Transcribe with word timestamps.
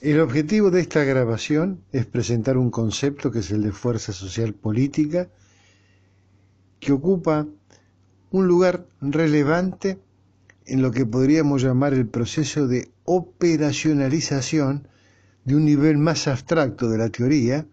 El 0.00 0.18
objetivo 0.20 0.70
de 0.70 0.80
esta 0.80 1.04
grabación 1.04 1.84
es 1.92 2.06
presentar 2.06 2.56
un 2.56 2.70
concepto 2.70 3.30
que 3.30 3.40
es 3.40 3.50
el 3.50 3.62
de 3.62 3.72
fuerza 3.72 4.14
social 4.14 4.54
política, 4.54 5.28
que 6.78 6.92
ocupa 6.92 7.46
un 8.30 8.46
lugar 8.46 8.86
relevante 9.02 9.98
en 10.64 10.80
lo 10.80 10.90
que 10.90 11.04
podríamos 11.04 11.62
llamar 11.62 11.92
el 11.92 12.06
proceso 12.06 12.66
de 12.66 12.90
operacionalización 13.04 14.88
de 15.44 15.56
un 15.56 15.66
nivel 15.66 15.98
más 15.98 16.28
abstracto 16.28 16.88
de 16.88 16.96
la 16.96 17.10
teoría, 17.10 17.66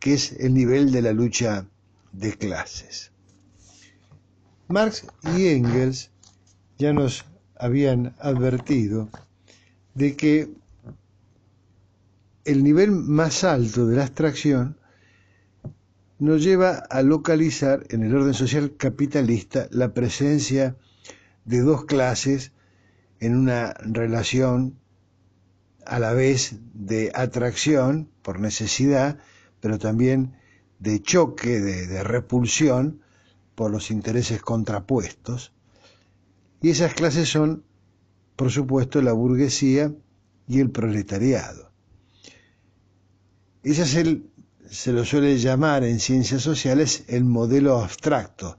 que 0.00 0.12
es 0.12 0.32
el 0.32 0.52
nivel 0.52 0.92
de 0.92 1.00
la 1.00 1.14
lucha 1.14 1.66
de 2.12 2.34
clases. 2.34 3.10
Marx 4.68 5.06
y 5.34 5.46
Engels 5.46 6.10
ya 6.76 6.92
nos 6.92 7.24
habían 7.56 8.14
advertido 8.18 9.08
de 9.94 10.14
que 10.14 10.61
el 12.44 12.64
nivel 12.64 12.90
más 12.90 13.44
alto 13.44 13.86
de 13.86 13.96
la 13.96 14.02
abstracción 14.02 14.78
nos 16.18 16.42
lleva 16.42 16.74
a 16.76 17.02
localizar 17.02 17.84
en 17.90 18.02
el 18.02 18.14
orden 18.14 18.34
social 18.34 18.76
capitalista 18.76 19.68
la 19.70 19.94
presencia 19.94 20.76
de 21.44 21.60
dos 21.60 21.84
clases 21.84 22.52
en 23.20 23.36
una 23.36 23.74
relación 23.74 24.78
a 25.84 25.98
la 25.98 26.12
vez 26.12 26.56
de 26.74 27.10
atracción 27.14 28.08
por 28.22 28.40
necesidad, 28.40 29.18
pero 29.60 29.78
también 29.78 30.36
de 30.78 31.00
choque, 31.02 31.60
de, 31.60 31.86
de, 31.86 32.04
repulsión 32.04 33.02
por 33.54 33.70
los 33.70 33.90
intereses 33.90 34.42
contrapuestos. 34.42 35.52
Y 36.60 36.70
esas 36.70 36.94
clases 36.94 37.28
son, 37.28 37.64
por 38.36 38.50
supuesto, 38.50 39.02
la 39.02 39.12
burguesía 39.12 39.92
y 40.46 40.60
el 40.60 40.70
proletariado. 40.70 41.71
Es 43.62 43.94
el, 43.94 44.28
se 44.68 44.92
lo 44.92 45.04
suele 45.04 45.38
llamar 45.38 45.84
en 45.84 46.00
ciencias 46.00 46.42
sociales 46.42 47.04
el 47.06 47.24
modelo 47.24 47.78
abstracto 47.78 48.58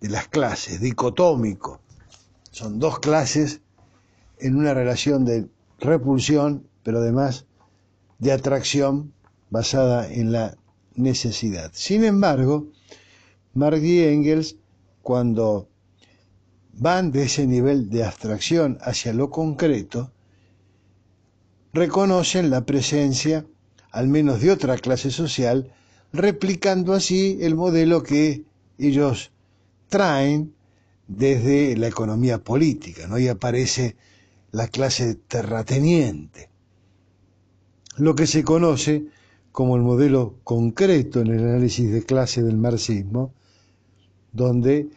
de 0.00 0.08
las 0.08 0.28
clases, 0.28 0.80
dicotómico. 0.80 1.80
Son 2.50 2.78
dos 2.78 2.98
clases 2.98 3.60
en 4.38 4.56
una 4.56 4.72
relación 4.72 5.24
de 5.26 5.48
repulsión, 5.78 6.66
pero 6.82 6.98
además 6.98 7.44
de 8.18 8.32
atracción 8.32 9.12
basada 9.50 10.10
en 10.10 10.32
la 10.32 10.56
necesidad. 10.94 11.70
Sin 11.74 12.02
embargo, 12.02 12.68
Marx 13.52 13.82
y 13.82 14.02
Engels, 14.02 14.56
cuando 15.02 15.68
van 16.72 17.12
de 17.12 17.24
ese 17.24 17.46
nivel 17.46 17.90
de 17.90 18.04
abstracción 18.04 18.78
hacia 18.80 19.12
lo 19.12 19.28
concreto, 19.28 20.10
reconocen 21.74 22.48
la 22.48 22.64
presencia 22.64 23.46
al 23.92 24.08
menos 24.08 24.40
de 24.40 24.50
otra 24.50 24.78
clase 24.78 25.10
social, 25.10 25.70
replicando 26.12 26.94
así 26.94 27.38
el 27.42 27.54
modelo 27.54 28.02
que 28.02 28.44
ellos 28.78 29.30
traen 29.88 30.54
desde 31.06 31.76
la 31.76 31.88
economía 31.88 32.42
política, 32.42 33.06
¿no? 33.06 33.18
Y 33.18 33.28
aparece 33.28 33.96
la 34.50 34.68
clase 34.68 35.14
terrateniente, 35.14 36.48
lo 37.96 38.14
que 38.14 38.26
se 38.26 38.42
conoce 38.44 39.04
como 39.52 39.76
el 39.76 39.82
modelo 39.82 40.38
concreto 40.42 41.20
en 41.20 41.28
el 41.28 41.40
análisis 41.40 41.92
de 41.92 42.04
clase 42.04 42.42
del 42.42 42.56
marxismo, 42.56 43.34
donde, 44.32 44.88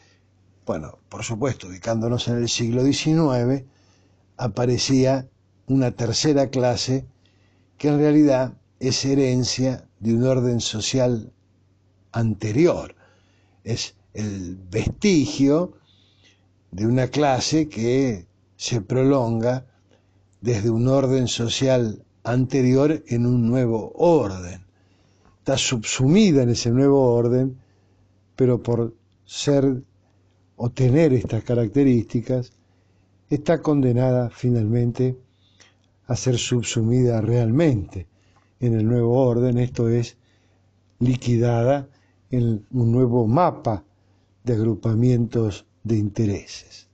bueno, 0.66 1.00
por 1.10 1.24
supuesto, 1.24 1.68
ubicándonos 1.68 2.30
en 2.30 2.38
el 2.38 2.48
siglo 2.48 2.84
XIX, 2.86 3.66
aparecía 4.38 5.28
una 5.68 5.92
tercera 5.92 6.50
clase 6.50 7.06
que 7.78 7.90
en 7.90 8.00
realidad 8.00 8.54
es 8.80 9.06
herencia 9.06 9.88
de 10.00 10.14
un 10.14 10.24
orden 10.24 10.60
social 10.60 11.32
anterior, 12.12 12.96
es 13.64 13.96
el 14.14 14.58
vestigio 14.70 15.74
de 16.72 16.86
una 16.86 17.08
clase 17.08 17.70
que 17.70 18.26
se 18.58 18.82
prolonga 18.82 19.66
desde 20.42 20.70
un 20.70 20.88
orden 20.88 21.28
social 21.28 22.04
anterior 22.24 23.04
en 23.08 23.26
un 23.26 23.48
nuevo 23.48 23.92
orden. 23.96 24.66
Está 25.40 25.58
subsumida 25.58 26.44
en 26.44 26.50
ese 26.50 26.72
nuevo 26.72 27.14
orden, 27.14 27.58
pero 28.36 28.62
por 28.62 28.94
ser 29.26 29.82
o 30.58 30.70
tener 30.70 31.14
estas 31.14 31.44
características, 31.44 32.52
está 33.30 33.62
condenada 33.62 34.30
finalmente 34.30 35.18
a 36.08 36.16
ser 36.16 36.38
subsumida 36.38 37.20
realmente 37.22 38.08
en 38.60 38.74
el 38.74 38.86
nuevo 38.86 39.20
orden, 39.20 39.58
esto 39.58 39.90
es, 39.90 40.18
liquidada 41.00 41.88
en 42.32 42.66
un 42.72 42.92
nuevo 42.92 43.28
mapa 43.28 43.84
de 44.44 44.54
agrupamientos 44.54 45.66
de 45.84 45.98
intereses. 45.98 46.88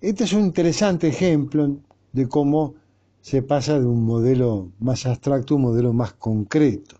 Este 0.00 0.24
es 0.24 0.32
un 0.32 0.40
interesante 0.46 1.08
ejemplo 1.08 1.78
de 2.12 2.28
cómo 2.28 2.74
se 3.20 3.42
pasa 3.42 3.78
de 3.78 3.84
un 3.86 4.04
modelo 4.04 4.72
más 4.78 5.04
abstracto 5.06 5.54
a 5.54 5.56
un 5.56 5.62
modelo 5.64 5.92
más 5.92 6.14
concreto. 6.14 6.96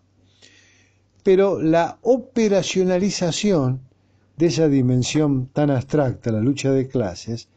Pero 1.22 1.60
la 1.60 1.98
operacionalización 2.02 3.80
de 4.36 4.46
esa 4.46 4.68
dimensión 4.68 5.48
tan 5.52 5.70
abstracta, 5.70 6.32
la 6.32 6.40
lucha 6.40 6.72
de 6.72 6.88
clases, 6.88 7.48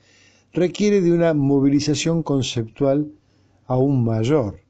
requiere 0.53 1.01
de 1.01 1.11
una 1.11 1.33
movilización 1.33 2.23
conceptual 2.23 3.11
aún 3.67 4.03
mayor. 4.03 4.62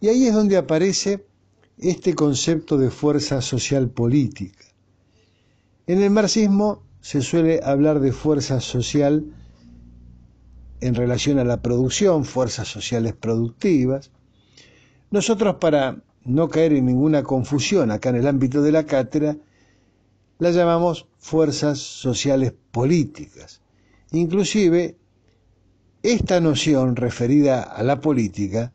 Y 0.00 0.08
ahí 0.08 0.26
es 0.26 0.34
donde 0.34 0.56
aparece 0.56 1.26
este 1.78 2.14
concepto 2.14 2.78
de 2.78 2.90
fuerza 2.90 3.40
social 3.42 3.90
política. 3.90 4.64
En 5.86 6.00
el 6.02 6.10
marxismo 6.10 6.82
se 7.00 7.20
suele 7.20 7.60
hablar 7.62 8.00
de 8.00 8.12
fuerza 8.12 8.60
social 8.60 9.24
en 10.80 10.94
relación 10.94 11.38
a 11.38 11.44
la 11.44 11.60
producción, 11.60 12.24
fuerzas 12.24 12.68
sociales 12.68 13.14
productivas. 13.14 14.10
Nosotros, 15.10 15.56
para 15.56 16.02
no 16.24 16.48
caer 16.48 16.72
en 16.72 16.86
ninguna 16.86 17.22
confusión 17.22 17.90
acá 17.90 18.10
en 18.10 18.16
el 18.16 18.26
ámbito 18.26 18.62
de 18.62 18.72
la 18.72 18.86
cátedra, 18.86 19.36
la 20.38 20.50
llamamos 20.50 21.06
fuerzas 21.18 21.78
sociales 21.78 22.54
políticas. 22.70 23.60
Inclusive, 24.12 24.96
esta 26.02 26.40
noción 26.40 26.96
referida 26.96 27.62
a 27.62 27.82
la 27.82 28.00
política 28.00 28.72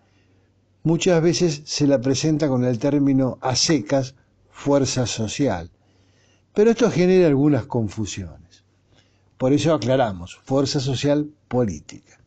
muchas 0.85 1.22
veces 1.22 1.63
se 1.66 1.88
la 1.88 2.00
presenta 2.00 2.47
con 2.47 2.63
el 2.63 2.79
término 2.79 3.38
a 3.41 3.56
secas 3.56 4.16
fuerza 4.50 5.06
social. 5.06 5.69
Pero 6.53 6.72
esto 6.72 6.90
genera 6.90 7.28
algunas 7.28 7.66
confusiones. 7.66 8.63
Por 9.38 9.51
eso 9.51 9.74
aclaramos, 9.74 10.40
fuerza 10.45 10.79
social 10.79 11.29
política. 11.50 12.22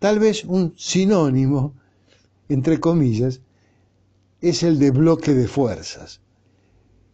Tal 0.00 0.18
vez 0.18 0.44
un 0.44 0.74
sinónimo, 0.76 1.74
entre 2.48 2.80
comillas, 2.80 3.40
es 4.40 4.62
el 4.62 4.78
de 4.78 4.90
bloque 4.90 5.34
de 5.34 5.46
fuerzas. 5.46 6.20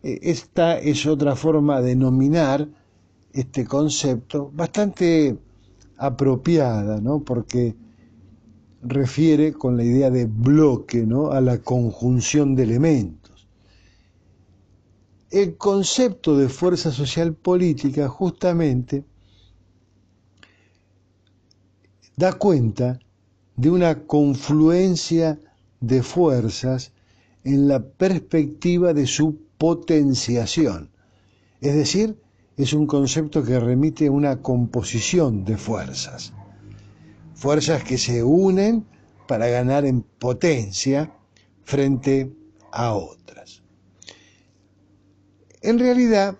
E, 0.02 0.20
esta 0.22 0.78
es 0.78 1.06
otra 1.06 1.34
forma 1.34 1.80
de 1.80 1.88
denominar 1.88 2.68
este 3.32 3.66
concepto 3.66 4.50
bastante 4.54 5.36
apropiada, 5.98 7.00
¿no? 7.00 7.20
Porque 7.20 7.74
refiere 8.84 9.52
con 9.52 9.76
la 9.76 9.84
idea 9.84 10.10
de 10.10 10.26
bloque. 10.26 11.06
A 11.32 11.40
la 11.40 11.58
conjunción 11.58 12.54
de 12.54 12.62
elementos. 12.64 13.48
El 15.30 15.56
concepto 15.56 16.36
de 16.36 16.48
fuerza 16.48 16.92
social 16.92 17.34
política 17.34 18.08
justamente 18.08 19.04
da 22.16 22.34
cuenta 22.34 23.00
de 23.56 23.70
una 23.70 24.06
confluencia 24.06 25.40
de 25.80 26.02
fuerzas 26.02 26.92
en 27.42 27.66
la 27.66 27.82
perspectiva 27.82 28.94
de 28.94 29.06
su 29.06 29.40
potenciación. 29.58 30.90
Es 31.60 31.74
decir, 31.74 32.16
es 32.56 32.72
un 32.72 32.86
concepto 32.86 33.42
que 33.42 33.58
remite 33.58 34.06
a 34.06 34.12
una 34.12 34.40
composición 34.40 35.44
de 35.44 35.56
fuerzas 35.56 36.32
fuerzas 37.44 37.84
que 37.84 37.98
se 37.98 38.24
unen 38.24 38.86
para 39.28 39.48
ganar 39.48 39.84
en 39.84 40.00
potencia 40.00 41.12
frente 41.62 42.32
a 42.72 42.94
otras. 42.94 43.62
En 45.60 45.78
realidad, 45.78 46.38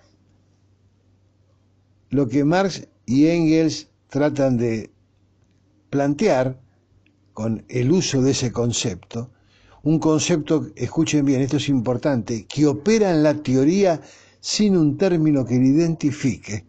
lo 2.08 2.26
que 2.26 2.42
Marx 2.42 2.88
y 3.04 3.26
Engels 3.26 3.90
tratan 4.08 4.56
de 4.56 4.90
plantear 5.90 6.58
con 7.34 7.66
el 7.68 7.92
uso 7.92 8.22
de 8.22 8.30
ese 8.30 8.50
concepto, 8.50 9.30
un 9.82 9.98
concepto, 9.98 10.68
escuchen 10.74 11.26
bien, 11.26 11.42
esto 11.42 11.58
es 11.58 11.68
importante, 11.68 12.46
que 12.46 12.66
opera 12.66 13.10
en 13.10 13.22
la 13.22 13.34
teoría 13.34 14.00
sin 14.40 14.74
un 14.74 14.96
término 14.96 15.44
que 15.44 15.58
lo 15.58 15.66
identifique, 15.66 16.64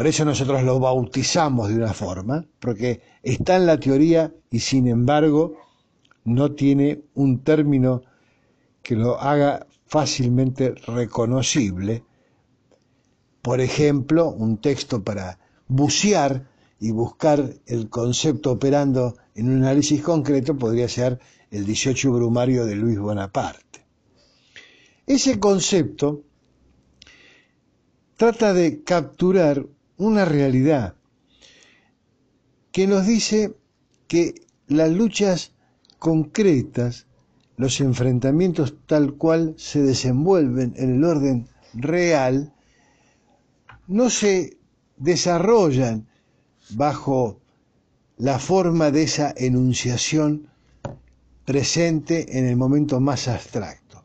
Por 0.00 0.06
eso 0.06 0.24
nosotros 0.24 0.62
lo 0.62 0.80
bautizamos 0.80 1.68
de 1.68 1.74
una 1.74 1.92
forma, 1.92 2.42
porque 2.58 3.02
está 3.22 3.56
en 3.56 3.66
la 3.66 3.78
teoría 3.78 4.32
y 4.50 4.60
sin 4.60 4.88
embargo 4.88 5.58
no 6.24 6.52
tiene 6.52 7.02
un 7.12 7.44
término 7.44 8.00
que 8.82 8.96
lo 8.96 9.20
haga 9.20 9.66
fácilmente 9.84 10.70
reconocible. 10.86 12.02
Por 13.42 13.60
ejemplo, 13.60 14.30
un 14.30 14.56
texto 14.62 15.04
para 15.04 15.38
bucear 15.68 16.48
y 16.78 16.92
buscar 16.92 17.56
el 17.66 17.90
concepto 17.90 18.52
operando 18.52 19.18
en 19.34 19.50
un 19.50 19.56
análisis 19.64 20.00
concreto 20.00 20.56
podría 20.56 20.88
ser 20.88 21.18
el 21.50 21.66
18 21.66 22.10
Brumario 22.10 22.64
de 22.64 22.74
Luis 22.74 22.98
Bonaparte. 22.98 23.84
Ese 25.06 25.38
concepto 25.38 26.22
trata 28.16 28.54
de 28.54 28.82
capturar 28.82 29.66
una 30.00 30.24
realidad 30.24 30.94
que 32.72 32.86
nos 32.86 33.06
dice 33.06 33.54
que 34.08 34.34
las 34.66 34.90
luchas 34.90 35.52
concretas, 35.98 37.06
los 37.58 37.80
enfrentamientos 37.82 38.74
tal 38.86 39.14
cual 39.14 39.54
se 39.58 39.82
desenvuelven 39.82 40.72
en 40.76 40.94
el 40.94 41.04
orden 41.04 41.48
real, 41.74 42.54
no 43.88 44.08
se 44.08 44.56
desarrollan 44.96 46.08
bajo 46.70 47.38
la 48.16 48.38
forma 48.38 48.90
de 48.90 49.02
esa 49.02 49.34
enunciación 49.36 50.48
presente 51.44 52.38
en 52.38 52.46
el 52.46 52.56
momento 52.56 53.00
más 53.00 53.28
abstracto, 53.28 54.02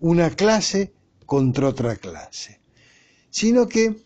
una 0.00 0.30
clase 0.30 0.92
contra 1.24 1.68
otra 1.68 1.94
clase, 1.94 2.60
sino 3.30 3.68
que 3.68 4.05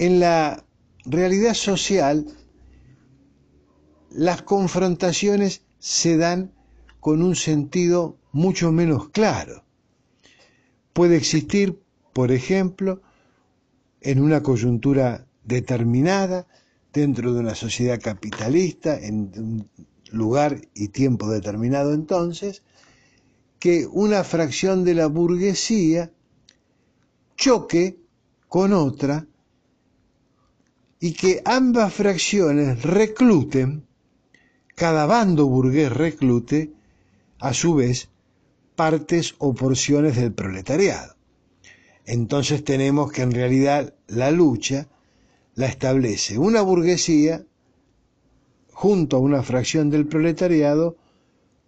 en 0.00 0.18
la 0.18 0.64
realidad 1.04 1.52
social 1.52 2.26
las 4.10 4.40
confrontaciones 4.40 5.62
se 5.78 6.16
dan 6.16 6.52
con 7.00 7.22
un 7.22 7.36
sentido 7.36 8.16
mucho 8.32 8.72
menos 8.72 9.10
claro. 9.10 9.62
Puede 10.94 11.16
existir, 11.16 11.82
por 12.14 12.32
ejemplo, 12.32 13.02
en 14.00 14.22
una 14.22 14.42
coyuntura 14.42 15.26
determinada, 15.44 16.46
dentro 16.94 17.34
de 17.34 17.40
una 17.40 17.54
sociedad 17.54 18.00
capitalista, 18.00 18.98
en 18.98 19.30
un 19.36 19.68
lugar 20.10 20.62
y 20.74 20.88
tiempo 20.88 21.28
determinado 21.28 21.92
entonces, 21.92 22.62
que 23.58 23.86
una 23.86 24.24
fracción 24.24 24.82
de 24.84 24.94
la 24.94 25.08
burguesía 25.08 26.10
choque 27.36 28.00
con 28.48 28.72
otra 28.72 29.26
y 31.00 31.14
que 31.14 31.42
ambas 31.46 31.94
fracciones 31.94 32.82
recluten, 32.82 33.86
cada 34.76 35.06
bando 35.06 35.46
burgués 35.46 35.90
reclute, 35.90 36.72
a 37.38 37.54
su 37.54 37.74
vez, 37.74 38.10
partes 38.76 39.34
o 39.38 39.54
porciones 39.54 40.16
del 40.16 40.32
proletariado. 40.32 41.16
Entonces 42.04 42.64
tenemos 42.64 43.12
que 43.12 43.22
en 43.22 43.32
realidad 43.32 43.94
la 44.08 44.30
lucha 44.30 44.88
la 45.54 45.66
establece 45.66 46.38
una 46.38 46.60
burguesía 46.60 47.44
junto 48.72 49.16
a 49.16 49.20
una 49.20 49.42
fracción 49.42 49.90
del 49.90 50.06
proletariado 50.06 50.96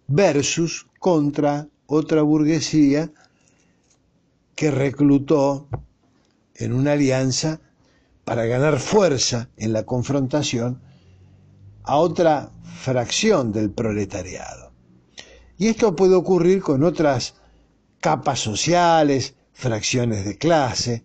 versus 0.07 0.87
contra 0.99 1.67
otra 1.85 2.21
burguesía 2.21 3.11
que 4.55 4.71
reclutó 4.71 5.67
en 6.55 6.73
una 6.73 6.93
alianza 6.93 7.59
para 8.25 8.45
ganar 8.45 8.79
fuerza 8.79 9.49
en 9.57 9.73
la 9.73 9.83
confrontación 9.83 10.81
a 11.83 11.97
otra 11.97 12.51
fracción 12.63 13.51
del 13.51 13.71
proletariado. 13.71 14.71
Y 15.57 15.67
esto 15.67 15.95
puede 15.95 16.15
ocurrir 16.15 16.61
con 16.61 16.83
otras 16.83 17.35
capas 17.99 18.39
sociales, 18.39 19.35
fracciones 19.53 20.25
de 20.25 20.37
clase, 20.37 21.03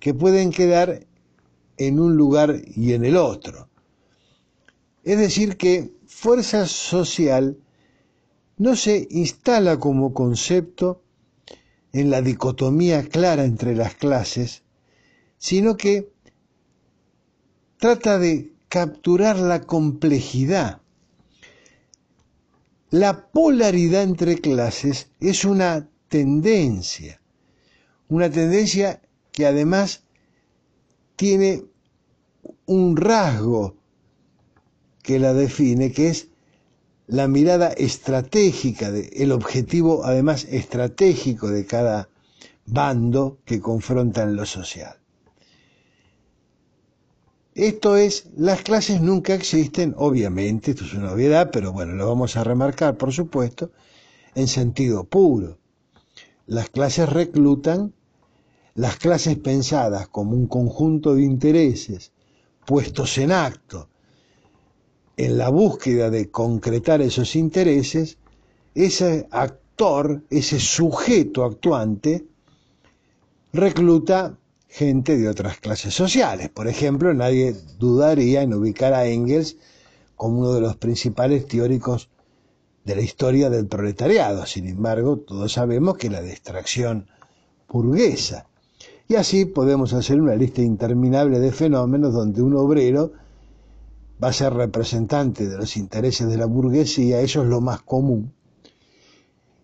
que 0.00 0.14
pueden 0.14 0.50
quedar 0.50 1.06
en 1.76 2.00
un 2.00 2.16
lugar 2.16 2.60
y 2.74 2.92
en 2.92 3.04
el 3.04 3.16
otro. 3.16 3.68
Es 5.04 5.18
decir, 5.18 5.56
que 5.56 5.92
fuerza 6.06 6.66
social 6.66 7.58
no 8.56 8.74
se 8.74 9.06
instala 9.10 9.78
como 9.78 10.12
concepto 10.12 11.02
en 11.92 12.10
la 12.10 12.20
dicotomía 12.20 13.02
clara 13.04 13.44
entre 13.44 13.74
las 13.74 13.94
clases, 13.94 14.62
sino 15.38 15.76
que 15.76 16.12
trata 17.78 18.18
de 18.18 18.52
capturar 18.68 19.38
la 19.38 19.62
complejidad. 19.62 20.80
La 22.90 23.30
polaridad 23.30 24.02
entre 24.02 24.38
clases 24.38 25.10
es 25.20 25.44
una 25.44 25.88
tendencia, 26.08 27.20
una 28.08 28.30
tendencia 28.30 29.00
que 29.32 29.46
además 29.46 30.02
tiene 31.16 31.64
un 32.66 32.96
rasgo 32.96 33.76
que 35.02 35.18
la 35.18 35.32
define, 35.32 35.92
que 35.92 36.08
es 36.08 36.28
la 37.06 37.28
mirada 37.28 37.68
estratégica, 37.68 38.88
el 38.88 39.32
objetivo 39.32 40.04
además 40.04 40.46
estratégico 40.50 41.48
de 41.48 41.64
cada 41.64 42.08
bando 42.66 43.38
que 43.44 43.60
confronta 43.60 44.22
en 44.24 44.36
lo 44.36 44.44
social. 44.44 44.98
Esto 47.58 47.96
es, 47.96 48.28
las 48.36 48.62
clases 48.62 49.00
nunca 49.00 49.34
existen, 49.34 49.92
obviamente, 49.98 50.70
esto 50.70 50.84
es 50.84 50.94
una 50.94 51.10
obviedad, 51.10 51.50
pero 51.52 51.72
bueno, 51.72 51.94
lo 51.94 52.06
vamos 52.06 52.36
a 52.36 52.44
remarcar, 52.44 52.96
por 52.96 53.12
supuesto, 53.12 53.72
en 54.36 54.46
sentido 54.46 55.02
puro. 55.02 55.58
Las 56.46 56.70
clases 56.70 57.08
reclutan, 57.08 57.92
las 58.76 58.96
clases 58.96 59.38
pensadas 59.38 60.06
como 60.06 60.36
un 60.36 60.46
conjunto 60.46 61.16
de 61.16 61.24
intereses 61.24 62.12
puestos 62.64 63.18
en 63.18 63.32
acto 63.32 63.88
en 65.16 65.36
la 65.36 65.48
búsqueda 65.48 66.10
de 66.10 66.30
concretar 66.30 67.02
esos 67.02 67.34
intereses, 67.34 68.18
ese 68.76 69.26
actor, 69.32 70.22
ese 70.30 70.60
sujeto 70.60 71.44
actuante, 71.44 72.24
recluta 73.52 74.38
gente 74.68 75.16
de 75.16 75.28
otras 75.28 75.58
clases 75.58 75.94
sociales. 75.94 76.50
Por 76.50 76.68
ejemplo, 76.68 77.12
nadie 77.14 77.56
dudaría 77.78 78.42
en 78.42 78.54
ubicar 78.54 78.94
a 78.94 79.06
Engels 79.06 79.56
como 80.14 80.40
uno 80.40 80.52
de 80.52 80.60
los 80.60 80.76
principales 80.76 81.46
teóricos 81.46 82.10
de 82.84 82.96
la 82.96 83.02
historia 83.02 83.50
del 83.50 83.66
proletariado. 83.66 84.46
Sin 84.46 84.66
embargo, 84.68 85.16
todos 85.18 85.52
sabemos 85.52 85.96
que 85.96 86.10
la 86.10 86.20
distracción 86.20 87.06
burguesa. 87.68 88.46
Y 89.08 89.14
así 89.14 89.46
podemos 89.46 89.94
hacer 89.94 90.20
una 90.20 90.36
lista 90.36 90.60
interminable 90.60 91.38
de 91.40 91.50
fenómenos 91.50 92.12
donde 92.12 92.42
un 92.42 92.54
obrero 92.56 93.12
va 94.22 94.28
a 94.28 94.32
ser 94.32 94.52
representante 94.52 95.48
de 95.48 95.56
los 95.56 95.76
intereses 95.76 96.28
de 96.28 96.36
la 96.36 96.46
burguesía, 96.46 97.20
eso 97.20 97.42
es 97.42 97.48
lo 97.48 97.60
más 97.60 97.82
común, 97.82 98.32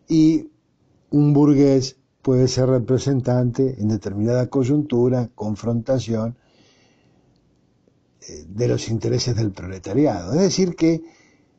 y 0.08 0.48
un 1.10 1.32
burgués 1.32 1.96
puede 2.24 2.48
ser 2.48 2.70
representante 2.70 3.76
en 3.78 3.88
determinada 3.88 4.48
coyuntura, 4.48 5.28
confrontación 5.34 6.38
eh, 8.26 8.46
de 8.48 8.66
los 8.66 8.88
intereses 8.88 9.36
del 9.36 9.52
proletariado. 9.52 10.32
Es 10.32 10.40
decir, 10.40 10.74
que 10.74 11.02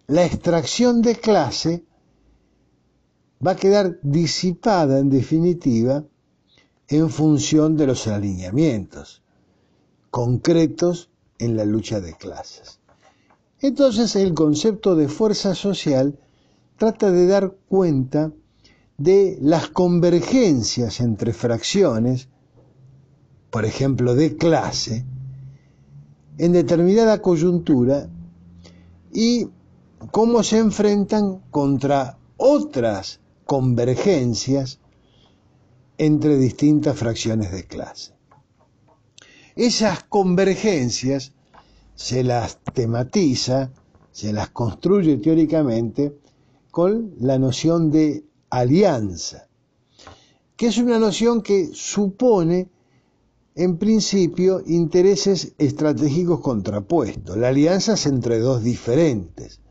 la 0.07 0.25
extracción 0.25 1.03
de 1.03 1.17
clase 1.17 1.83
va 3.45 3.51
a 3.51 3.55
quedar 3.55 3.99
disipada 4.01 4.97
en 4.97 5.11
definitiva 5.11 6.03
en 6.87 7.11
función 7.11 7.77
de 7.77 7.85
los 7.85 8.07
alineamientos 8.07 9.21
concretos 10.09 11.11
en 11.37 11.57
la 11.57 11.65
lucha 11.65 12.01
de 12.01 12.15
clases. 12.15 12.79
Entonces 13.59 14.15
el 14.15 14.33
concepto 14.33 14.95
de 14.95 15.09
fuerza 15.09 15.53
social 15.53 16.17
trata 16.77 17.11
de 17.11 17.27
dar 17.27 17.55
cuenta 17.69 18.31
de 18.97 19.37
las 19.41 19.69
convergencias 19.69 20.99
entre 20.99 21.33
fracciones, 21.33 22.29
por 23.49 23.65
ejemplo, 23.65 24.15
de 24.15 24.37
clase, 24.37 25.05
en 26.37 26.51
determinada 26.53 27.21
coyuntura 27.21 28.09
y 29.13 29.47
cómo 30.11 30.43
se 30.43 30.59
enfrentan 30.59 31.41
contra 31.51 32.17
otras 32.37 33.19
convergencias 33.45 34.79
entre 35.97 36.37
distintas 36.37 36.97
fracciones 36.97 37.51
de 37.51 37.65
clase. 37.65 38.13
Esas 39.55 40.03
convergencias 40.03 41.31
se 41.95 42.23
las 42.23 42.59
tematiza, 42.73 43.71
se 44.11 44.33
las 44.33 44.49
construye 44.49 45.17
teóricamente 45.17 46.17
con 46.71 47.13
la 47.19 47.39
noción 47.39 47.89
de 47.89 48.25
alianza, 48.49 49.47
que 50.55 50.67
es 50.67 50.77
una 50.77 50.99
noción 50.99 51.41
que 51.41 51.69
supone 51.73 52.69
en 53.55 53.77
principio, 53.77 54.61
intereses 54.65 55.53
estratégicos 55.57 56.41
contrapuestos, 56.41 57.37
la 57.37 57.47
alianza 57.47 57.93
es 57.93 58.05
entre 58.05 58.39
dos 58.39 58.61
diferentes. 58.61 59.61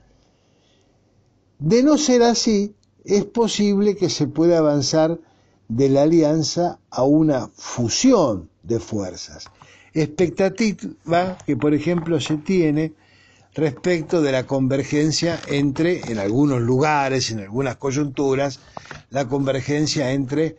De 1.58 1.82
no 1.82 1.98
ser 1.98 2.22
así, 2.22 2.74
es 3.04 3.26
posible 3.26 3.94
que 3.94 4.08
se 4.08 4.26
pueda 4.26 4.58
avanzar 4.58 5.20
de 5.68 5.90
la 5.90 6.02
alianza 6.02 6.80
a 6.90 7.02
una 7.04 7.48
fusión 7.48 8.48
de 8.62 8.80
fuerzas. 8.80 9.44
Expectativa 9.92 11.36
que, 11.44 11.56
por 11.56 11.74
ejemplo, 11.74 12.20
se 12.20 12.38
tiene 12.38 12.94
respecto 13.54 14.20
de 14.20 14.32
la 14.32 14.46
convergencia 14.46 15.40
entre, 15.46 16.00
en 16.10 16.18
algunos 16.18 16.60
lugares, 16.60 17.30
en 17.30 17.40
algunas 17.40 17.76
coyunturas, 17.76 18.60
la 19.10 19.28
convergencia 19.28 20.12
entre 20.12 20.56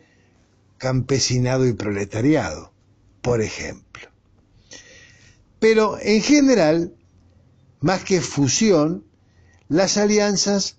campesinado 0.78 1.66
y 1.66 1.74
proletariado, 1.74 2.72
por 3.20 3.42
ejemplo. 3.42 4.08
Pero 5.58 5.98
en 6.00 6.22
general, 6.22 6.94
más 7.80 8.02
que 8.04 8.20
fusión, 8.20 9.04
las 9.68 9.96
alianzas 9.96 10.78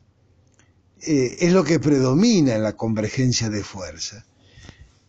eh, 1.02 1.38
es 1.40 1.54
lo 1.54 1.64
que 1.64 1.80
predomina 1.80 2.56
en 2.56 2.64
la 2.64 2.74
convergencia 2.74 3.50
de 3.50 3.64
fuerza. 3.64 4.26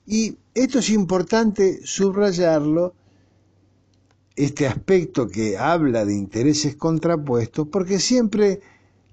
Y 0.07 0.39
esto 0.55 0.79
es 0.79 0.91
importante 0.91 1.81
subrayarlo, 1.85 2.95
este 4.39 4.69
aspecto 4.69 5.27
que 5.29 5.59
habla 5.59 6.05
de 6.05 6.15
intereses 6.15 6.77
contrapuestos, 6.77 7.67
porque 7.69 7.99
siempre 7.99 8.61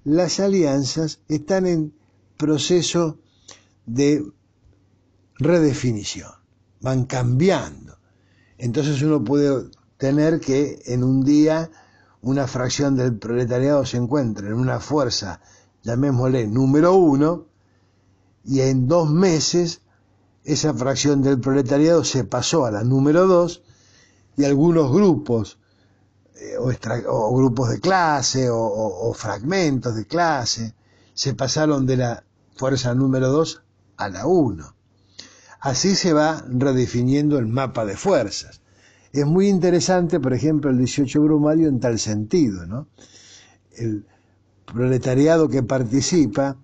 las 0.04 0.38
alianzas 0.38 1.20
están 1.28 1.66
en 1.66 1.92
proceso 2.36 3.18
de 3.86 4.24
redefinición, 5.34 6.30
van 6.80 7.06
cambiando. 7.06 7.98
Entonces 8.56 9.02
uno 9.02 9.22
puede 9.24 9.68
tener 9.96 10.38
que 10.38 10.80
en 10.86 11.02
un 11.02 11.24
día 11.24 11.70
una 12.22 12.46
fracción 12.46 12.96
del 12.96 13.18
proletariado 13.18 13.84
se 13.84 13.96
encuentre 13.96 14.46
en 14.46 14.54
una 14.54 14.78
fuerza 14.78 15.40
llamémosle 15.82 16.46
número 16.48 16.94
uno, 16.94 17.46
y 18.44 18.60
en 18.60 18.86
dos 18.86 19.10
meses 19.10 19.80
esa 20.44 20.72
fracción 20.72 21.22
del 21.22 21.40
proletariado 21.40 22.04
se 22.04 22.24
pasó 22.24 22.64
a 22.64 22.70
la 22.70 22.84
número 22.84 23.26
dos 23.26 23.62
y 24.36 24.44
algunos 24.44 24.92
grupos 24.92 25.58
eh, 26.40 26.56
o, 27.08 27.36
grupos 27.36 27.70
de 27.70 27.80
clase 27.80 28.48
o, 28.50 29.12
fragmentos 29.14 29.96
de 29.96 30.06
clase 30.06 30.74
se 31.14 31.34
pasaron 31.34 31.86
de 31.86 31.96
la 31.96 32.24
fuerza 32.56 32.94
número 32.94 33.28
dos 33.28 33.62
a 33.96 34.08
la 34.08 34.26
uno. 34.26 34.74
Así 35.60 35.94
se 35.94 36.12
va 36.12 36.44
redefiniendo 36.48 37.38
el 37.38 37.46
mapa 37.46 37.84
de 37.86 37.96
fuerzas. 37.96 38.60
Es 39.12 39.24
muy 39.24 39.48
interesante, 39.48 40.20
por 40.20 40.34
ejemplo, 40.34 40.70
el 40.70 40.78
18 40.78 41.22
Brumario 41.22 41.68
en 41.68 41.80
tal 41.80 41.98
sentido, 41.98 42.66
¿no? 42.66 42.88
El, 43.72 44.04
proletariado 44.66 45.48
que 45.48 45.62
participa 45.62 46.56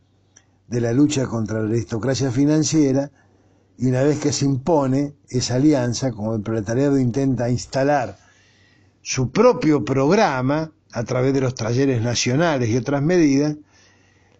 de 0.66 0.80
la 0.80 0.92
lucha 0.92 1.26
contra 1.26 1.62
la 1.62 1.68
aristocracia 1.68 2.30
financiera 2.30 3.10
y 3.78 3.86
una 3.86 4.02
vez 4.02 4.18
que 4.20 4.32
se 4.32 4.44
impone 4.44 5.14
esa 5.28 5.56
alianza, 5.56 6.12
como 6.12 6.34
el 6.34 6.42
proletariado 6.42 6.98
intenta 6.98 7.50
instalar 7.50 8.18
su 9.02 9.30
propio 9.30 9.84
programa 9.84 10.72
a 10.92 11.04
través 11.04 11.34
de 11.34 11.40
los 11.40 11.54
talleres 11.54 12.02
nacionales 12.02 12.68
y 12.68 12.76
otras 12.76 13.02
medidas, 13.02 13.56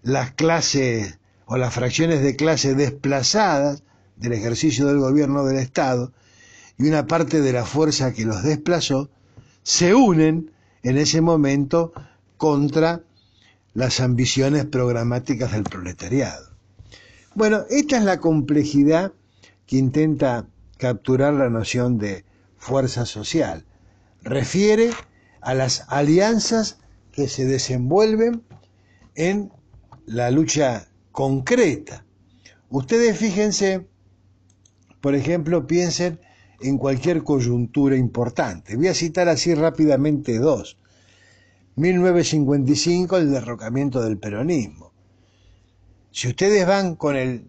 las 0.02 0.32
clases 0.32 1.18
o 1.46 1.56
las 1.56 1.74
fracciones 1.74 2.22
de 2.22 2.36
clase 2.36 2.74
desplazadas 2.74 3.82
del 4.16 4.32
ejercicio 4.32 4.86
del 4.86 4.98
gobierno 4.98 5.44
del 5.44 5.58
Estado 5.58 6.12
y 6.78 6.88
una 6.88 7.06
parte 7.06 7.40
de 7.40 7.52
la 7.52 7.64
fuerza 7.64 8.12
que 8.12 8.24
los 8.24 8.42
desplazó 8.42 9.10
se 9.62 9.94
unen 9.94 10.50
en 10.82 10.98
ese 10.98 11.20
momento 11.20 11.92
contra 12.36 13.02
las 13.74 14.00
ambiciones 14.00 14.66
programáticas 14.66 15.52
del 15.52 15.62
proletariado. 15.62 16.48
Bueno, 17.34 17.64
esta 17.70 17.96
es 17.96 18.04
la 18.04 18.18
complejidad 18.18 19.12
que 19.72 19.78
intenta 19.78 20.46
capturar 20.76 21.32
la 21.32 21.48
noción 21.48 21.96
de 21.96 22.26
fuerza 22.58 23.06
social. 23.06 23.64
Refiere 24.20 24.90
a 25.40 25.54
las 25.54 25.86
alianzas 25.88 26.78
que 27.10 27.26
se 27.26 27.46
desenvuelven 27.46 28.42
en 29.14 29.50
la 30.04 30.30
lucha 30.30 30.88
concreta. 31.10 32.04
Ustedes 32.68 33.16
fíjense, 33.16 33.86
por 35.00 35.14
ejemplo, 35.14 35.66
piensen 35.66 36.20
en 36.60 36.76
cualquier 36.76 37.24
coyuntura 37.24 37.96
importante. 37.96 38.76
Voy 38.76 38.88
a 38.88 38.94
citar 38.94 39.30
así 39.30 39.54
rápidamente 39.54 40.38
dos. 40.38 40.76
1955 41.76 43.16
el 43.16 43.30
derrocamiento 43.30 44.02
del 44.02 44.18
peronismo. 44.18 44.92
Si 46.10 46.28
ustedes 46.28 46.66
van 46.66 46.94
con 46.94 47.16
el 47.16 47.48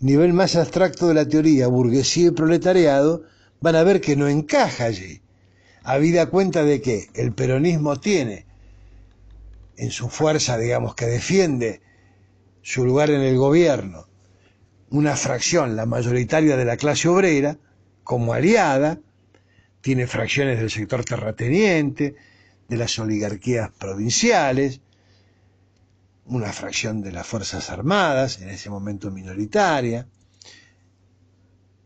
nivel 0.00 0.32
más 0.32 0.56
abstracto 0.56 1.08
de 1.08 1.14
la 1.14 1.26
teoría, 1.26 1.66
burguesía 1.66 2.28
y 2.28 2.30
proletariado, 2.30 3.24
van 3.60 3.76
a 3.76 3.82
ver 3.82 4.00
que 4.00 4.16
no 4.16 4.28
encaja 4.28 4.84
allí. 4.84 5.20
Habida 5.82 6.26
cuenta 6.26 6.64
de 6.64 6.80
que 6.80 7.08
el 7.14 7.32
peronismo 7.32 7.98
tiene 7.98 8.46
en 9.76 9.90
su 9.90 10.08
fuerza, 10.08 10.58
digamos, 10.58 10.94
que 10.94 11.06
defiende 11.06 11.80
su 12.62 12.84
lugar 12.84 13.10
en 13.10 13.22
el 13.22 13.36
gobierno, 13.36 14.06
una 14.90 15.16
fracción, 15.16 15.76
la 15.76 15.86
mayoritaria 15.86 16.56
de 16.56 16.64
la 16.64 16.76
clase 16.76 17.08
obrera, 17.08 17.58
como 18.04 18.32
aliada, 18.32 18.98
tiene 19.80 20.06
fracciones 20.06 20.58
del 20.58 20.70
sector 20.70 21.04
terrateniente, 21.04 22.16
de 22.68 22.76
las 22.76 22.98
oligarquías 22.98 23.70
provinciales, 23.70 24.80
una 26.28 26.52
fracción 26.52 27.00
de 27.00 27.12
las 27.12 27.26
Fuerzas 27.26 27.70
Armadas, 27.70 28.40
en 28.40 28.50
ese 28.50 28.70
momento 28.70 29.10
minoritaria, 29.10 30.08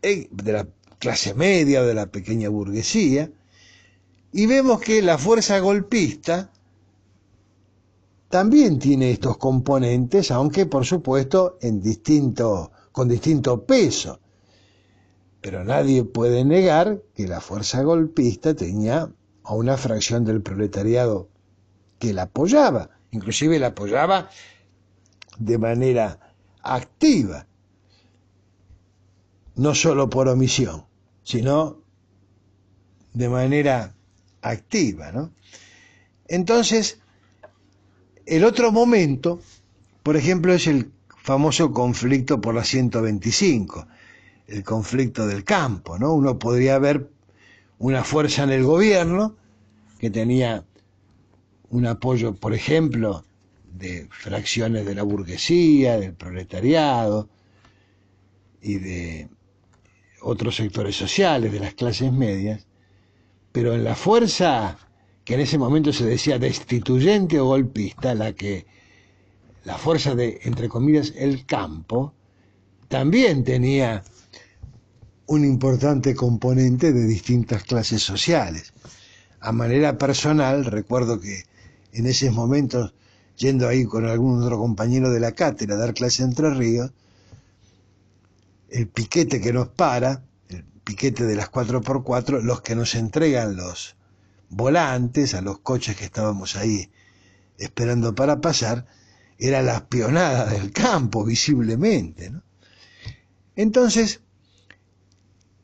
de 0.01 0.51
la 0.51 0.67
clase 0.99 1.33
media 1.33 1.81
o 1.81 1.85
de 1.85 1.93
la 1.93 2.07
pequeña 2.07 2.49
burguesía, 2.49 3.31
y 4.31 4.45
vemos 4.45 4.81
que 4.81 5.01
la 5.01 5.17
fuerza 5.17 5.59
golpista 5.59 6.51
también 8.27 8.79
tiene 8.79 9.11
estos 9.11 9.37
componentes, 9.37 10.31
aunque 10.31 10.65
por 10.65 10.85
supuesto 10.85 11.57
en 11.61 11.81
distinto, 11.81 12.71
con 12.91 13.07
distinto 13.07 13.63
peso. 13.63 14.19
Pero 15.39 15.63
nadie 15.63 16.03
puede 16.03 16.43
negar 16.43 17.01
que 17.13 17.27
la 17.27 17.41
fuerza 17.41 17.83
golpista 17.83 18.55
tenía 18.55 19.11
a 19.43 19.53
una 19.53 19.77
fracción 19.77 20.25
del 20.25 20.41
proletariado 20.41 21.29
que 21.99 22.13
la 22.13 22.23
apoyaba, 22.23 22.89
inclusive 23.13 23.59
la 23.59 23.67
apoyaba 23.67 24.29
de 25.37 25.57
manera 25.57 26.19
activa, 26.61 27.45
no 29.55 29.75
solo 29.75 30.09
por 30.09 30.27
omisión, 30.27 30.85
sino 31.23 31.81
de 33.13 33.29
manera 33.29 33.95
activa. 34.41 35.11
¿no? 35.11 35.31
Entonces, 36.27 36.99
el 38.25 38.43
otro 38.43 38.71
momento, 38.71 39.39
por 40.01 40.17
ejemplo, 40.17 40.53
es 40.53 40.65
el 40.67 40.91
famoso 41.21 41.71
conflicto 41.71 42.41
por 42.41 42.55
la 42.55 42.63
125, 42.63 43.87
el 44.47 44.63
conflicto 44.63 45.27
del 45.27 45.43
campo, 45.43 45.97
¿no? 45.97 46.13
Uno 46.13 46.37
podría 46.37 46.77
ver 46.79 47.09
una 47.77 48.03
fuerza 48.03 48.43
en 48.43 48.49
el 48.49 48.63
gobierno 48.63 49.35
que 49.99 50.09
tenía 50.09 50.65
un 51.69 51.85
apoyo, 51.87 52.35
por 52.35 52.53
ejemplo, 52.53 53.23
de 53.73 54.07
fracciones 54.11 54.85
de 54.85 54.95
la 54.95 55.03
burguesía, 55.03 55.97
del 55.99 56.13
proletariado 56.13 57.27
y 58.61 58.75
de 58.75 59.29
otros 60.21 60.55
sectores 60.55 60.95
sociales, 60.95 61.51
de 61.51 61.59
las 61.59 61.73
clases 61.73 62.11
medias, 62.11 62.65
pero 63.51 63.73
en 63.73 63.83
la 63.83 63.95
fuerza 63.95 64.77
que 65.25 65.35
en 65.35 65.41
ese 65.41 65.57
momento 65.57 65.93
se 65.93 66.05
decía 66.05 66.37
destituyente 66.39 67.39
o 67.39 67.45
golpista, 67.45 68.13
la 68.13 68.33
que 68.33 68.65
la 69.63 69.77
fuerza 69.77 70.15
de, 70.15 70.39
entre 70.43 70.67
comillas, 70.67 71.13
el 71.15 71.45
campo, 71.45 72.13
también 72.89 73.43
tenía 73.43 74.03
un 75.27 75.45
importante 75.45 76.13
componente 76.15 76.91
de 76.91 77.05
distintas 77.07 77.63
clases 77.63 78.03
sociales. 78.03 78.73
A 79.39 79.51
manera 79.51 79.97
personal, 79.97 80.65
recuerdo 80.65 81.19
que 81.19 81.43
en 81.93 82.07
esos 82.07 82.31
momentos, 82.33 82.93
yendo 83.37 83.67
ahí 83.67 83.85
con 83.85 84.05
algún 84.05 84.41
otro 84.43 84.57
compañero 84.57 85.11
de 85.11 85.19
la 85.19 85.31
cátedra 85.31 85.75
a 85.75 85.77
dar 85.79 85.93
clase 85.93 86.23
Entre 86.23 86.49
Ríos, 86.53 86.91
el 88.69 88.87
piquete 88.87 89.39
que 89.39 89.53
nos 89.53 89.67
para, 89.69 90.23
el 90.49 90.63
piquete 90.83 91.25
de 91.25 91.35
las 91.35 91.51
4x4, 91.51 92.41
los 92.41 92.61
que 92.61 92.75
nos 92.75 92.95
entregan 92.95 93.55
los 93.55 93.95
volantes 94.49 95.33
a 95.33 95.41
los 95.41 95.59
coches 95.59 95.95
que 95.95 96.05
estábamos 96.05 96.55
ahí 96.55 96.89
esperando 97.57 98.15
para 98.15 98.41
pasar, 98.41 98.85
era 99.37 99.61
la 99.61 99.87
pionada 99.87 100.45
del 100.45 100.71
campo, 100.71 101.23
visiblemente. 101.23 102.31
Entonces, 103.55 104.21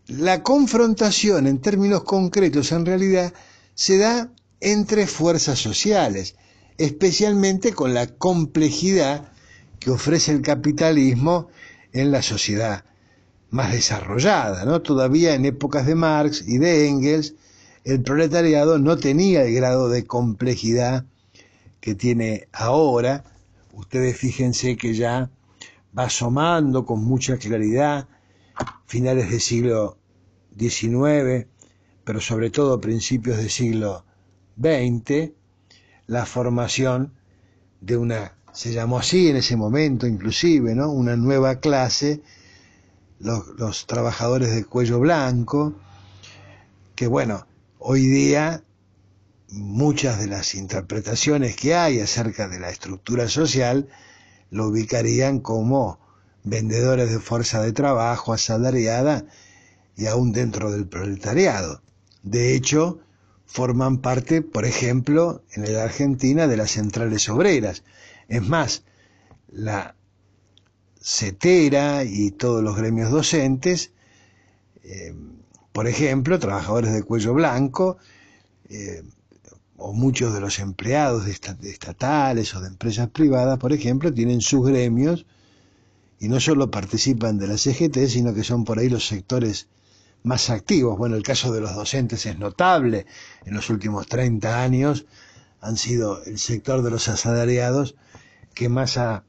la 0.08 0.44
confrontación 0.44 1.48
en 1.48 1.60
términos 1.60 2.04
concretos 2.04 2.72
en 2.72 2.86
realidad 2.86 3.34
se 3.74 3.98
da 3.98 4.32
entre 4.62 5.08
fuerzas 5.08 5.60
sociales, 5.60 6.36
especialmente 6.78 7.74
con 7.74 7.94
la 7.94 8.08
complejidad 8.08 9.32
que 9.80 9.92
ofrece 9.92 10.32
el 10.32 10.42
capitalismo 10.42 11.48
en 11.94 12.12
la 12.12 12.22
sociedad 12.22 12.86
más 13.50 13.72
desarrollada, 13.72 14.66
¿no? 14.66 14.82
Todavía 14.82 15.34
en 15.34 15.46
épocas 15.46 15.86
de 15.86 15.96
Marx 15.96 16.44
y 16.48 16.58
de 16.58 16.88
Engels, 16.88 17.36
el 17.84 18.02
proletariado 18.02 18.78
no 18.78 18.98
tenía 18.98 19.44
el 19.44 19.54
grado 19.56 19.90
de 19.90 20.06
complejidad 20.06 21.06
que 21.80 21.96
tiene 21.96 22.48
ahora. 22.52 23.24
Ustedes 23.74 24.18
fíjense 24.18 24.78
que 24.78 24.94
ya 24.94 25.32
va 25.98 26.04
asomando 26.04 26.86
con 26.86 27.04
mucha 27.04 27.38
claridad 27.38 28.08
finales 28.86 29.32
del 29.32 29.42
siglo 29.42 29.98
XIX, 30.58 31.48
pero 32.04 32.20
sobre 32.20 32.50
todo 32.50 32.82
principios 32.82 33.38
del 33.38 33.50
siglo 33.50 34.06
XX, 34.62 35.32
la 36.08 36.26
formación 36.26 37.14
de 37.82 37.98
una, 37.98 38.34
se 38.52 38.74
llamó 38.74 39.00
así 39.00 39.30
en 39.30 39.38
ese 39.38 39.56
momento 39.56 40.08
inclusive, 40.08 40.76
¿no? 40.76 40.92
una 40.92 41.16
nueva 41.16 41.60
clase, 41.60 42.22
los, 43.20 43.48
los 43.58 43.88
trabajadores 43.88 44.54
de 44.54 44.66
cuello 44.66 45.00
blanco, 45.00 45.76
que 46.96 47.08
bueno, 47.08 47.48
hoy 47.80 48.06
día 48.08 48.64
muchas 49.52 50.20
de 50.20 50.28
las 50.28 50.54
interpretaciones 50.56 51.56
que 51.56 51.74
hay 51.74 52.00
acerca 52.00 52.48
de 52.48 52.60
la 52.60 52.70
estructura 52.70 53.28
social 53.28 53.88
lo 54.52 54.68
ubicarían 54.68 55.40
como 55.40 56.00
vendedores 56.44 57.12
de 57.12 57.20
fuerza 57.20 57.62
de 57.62 57.74
trabajo 57.74 58.34
asalariada 58.34 59.26
y 59.96 60.08
aún 60.08 60.32
dentro 60.32 60.72
del 60.72 60.88
proletariado. 60.88 61.82
De 62.24 62.56
hecho, 62.56 63.00
forman 63.50 63.98
parte, 63.98 64.44
por 64.44 64.64
ejemplo, 64.64 65.44
en 65.54 65.74
la 65.74 65.84
Argentina 65.84 66.46
de 66.46 66.56
las 66.56 66.70
centrales 66.70 67.28
obreras. 67.30 67.84
Es 68.28 68.48
más, 68.48 68.84
la 69.52 69.96
CETERA 71.02 72.04
y 72.04 72.30
todos 72.30 72.64
los 72.64 72.78
gremios 72.78 73.10
docentes, 73.10 73.92
eh, 74.84 75.16
por 75.72 75.88
ejemplo, 75.88 76.38
trabajadores 76.38 76.94
de 76.94 77.02
cuello 77.02 77.34
blanco, 77.34 77.98
eh, 78.70 79.02
o 79.78 79.94
muchos 79.94 80.32
de 80.32 80.42
los 80.42 80.60
empleados 80.60 81.26
de 81.26 81.32
estatales 81.72 82.54
o 82.54 82.62
de 82.62 82.68
empresas 82.68 83.10
privadas, 83.10 83.58
por 83.58 83.74
ejemplo, 83.74 84.14
tienen 84.14 84.42
sus 84.42 84.68
gremios 84.68 85.26
y 86.20 86.28
no 86.28 86.40
solo 86.40 86.70
participan 86.70 87.40
de 87.40 87.48
la 87.48 87.58
CGT, 87.58 88.08
sino 88.10 88.32
que 88.36 88.44
son 88.44 88.64
por 88.64 88.78
ahí 88.78 88.90
los 88.90 89.08
sectores 89.08 89.70
más 90.24 90.50
activos. 90.50 90.98
Bueno, 90.98 91.16
el 91.16 91.24
caso 91.24 91.52
de 91.54 91.62
los 91.62 91.76
docentes 91.76 92.26
es 92.26 92.38
notable. 92.38 93.06
En 93.46 93.54
los 93.54 93.70
últimos 93.70 94.08
30 94.08 94.62
años 94.62 95.06
han 95.62 95.78
sido 95.78 96.24
el 96.24 96.40
sector 96.40 96.82
de 96.82 96.92
los 96.92 97.08
asalariados 97.08 97.96
que 98.54 98.70
más 98.70 98.98
ha 98.98 99.24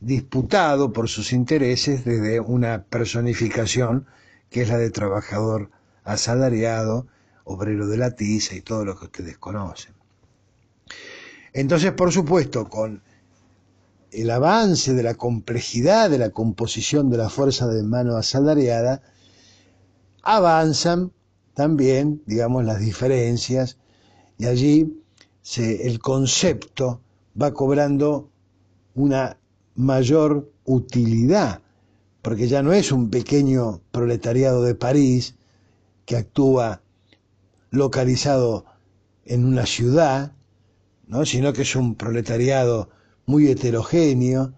disputado 0.00 0.92
por 0.92 1.08
sus 1.08 1.32
intereses 1.32 2.04
desde 2.04 2.40
una 2.40 2.84
personificación 2.84 4.06
que 4.50 4.62
es 4.62 4.68
la 4.68 4.78
de 4.78 4.90
trabajador 4.90 5.70
asalariado, 6.04 7.06
obrero 7.44 7.86
de 7.86 7.96
la 7.96 8.12
tiza 8.12 8.54
y 8.54 8.60
todo 8.60 8.84
lo 8.84 8.98
que 8.98 9.06
ustedes 9.06 9.38
conocen. 9.38 9.94
Entonces, 11.52 11.92
por 11.92 12.12
supuesto, 12.12 12.68
con 12.68 13.02
el 14.12 14.30
avance 14.30 14.94
de 14.94 15.02
la 15.02 15.14
complejidad 15.14 16.10
de 16.10 16.18
la 16.18 16.30
composición 16.30 17.10
de 17.10 17.16
la 17.16 17.28
fuerza 17.28 17.66
de 17.66 17.82
mano 17.82 18.16
asalariada, 18.16 19.02
avanzan 20.26 21.12
también, 21.54 22.20
digamos, 22.26 22.64
las 22.64 22.80
diferencias 22.80 23.78
y 24.38 24.46
allí 24.46 25.00
se, 25.40 25.86
el 25.86 26.00
concepto 26.00 27.00
va 27.40 27.54
cobrando 27.54 28.28
una 28.94 29.38
mayor 29.76 30.50
utilidad, 30.64 31.62
porque 32.22 32.48
ya 32.48 32.62
no 32.62 32.72
es 32.72 32.90
un 32.90 33.08
pequeño 33.08 33.82
proletariado 33.92 34.64
de 34.64 34.74
París 34.74 35.36
que 36.04 36.16
actúa 36.16 36.82
localizado 37.70 38.64
en 39.24 39.44
una 39.44 39.64
ciudad, 39.64 40.32
¿no? 41.06 41.24
sino 41.24 41.52
que 41.52 41.62
es 41.62 41.76
un 41.76 41.94
proletariado 41.94 42.90
muy 43.26 43.48
heterogéneo, 43.48 44.54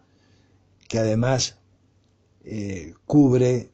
que 0.89 0.99
además 0.99 1.59
eh, 2.45 2.95
cubre 3.05 3.71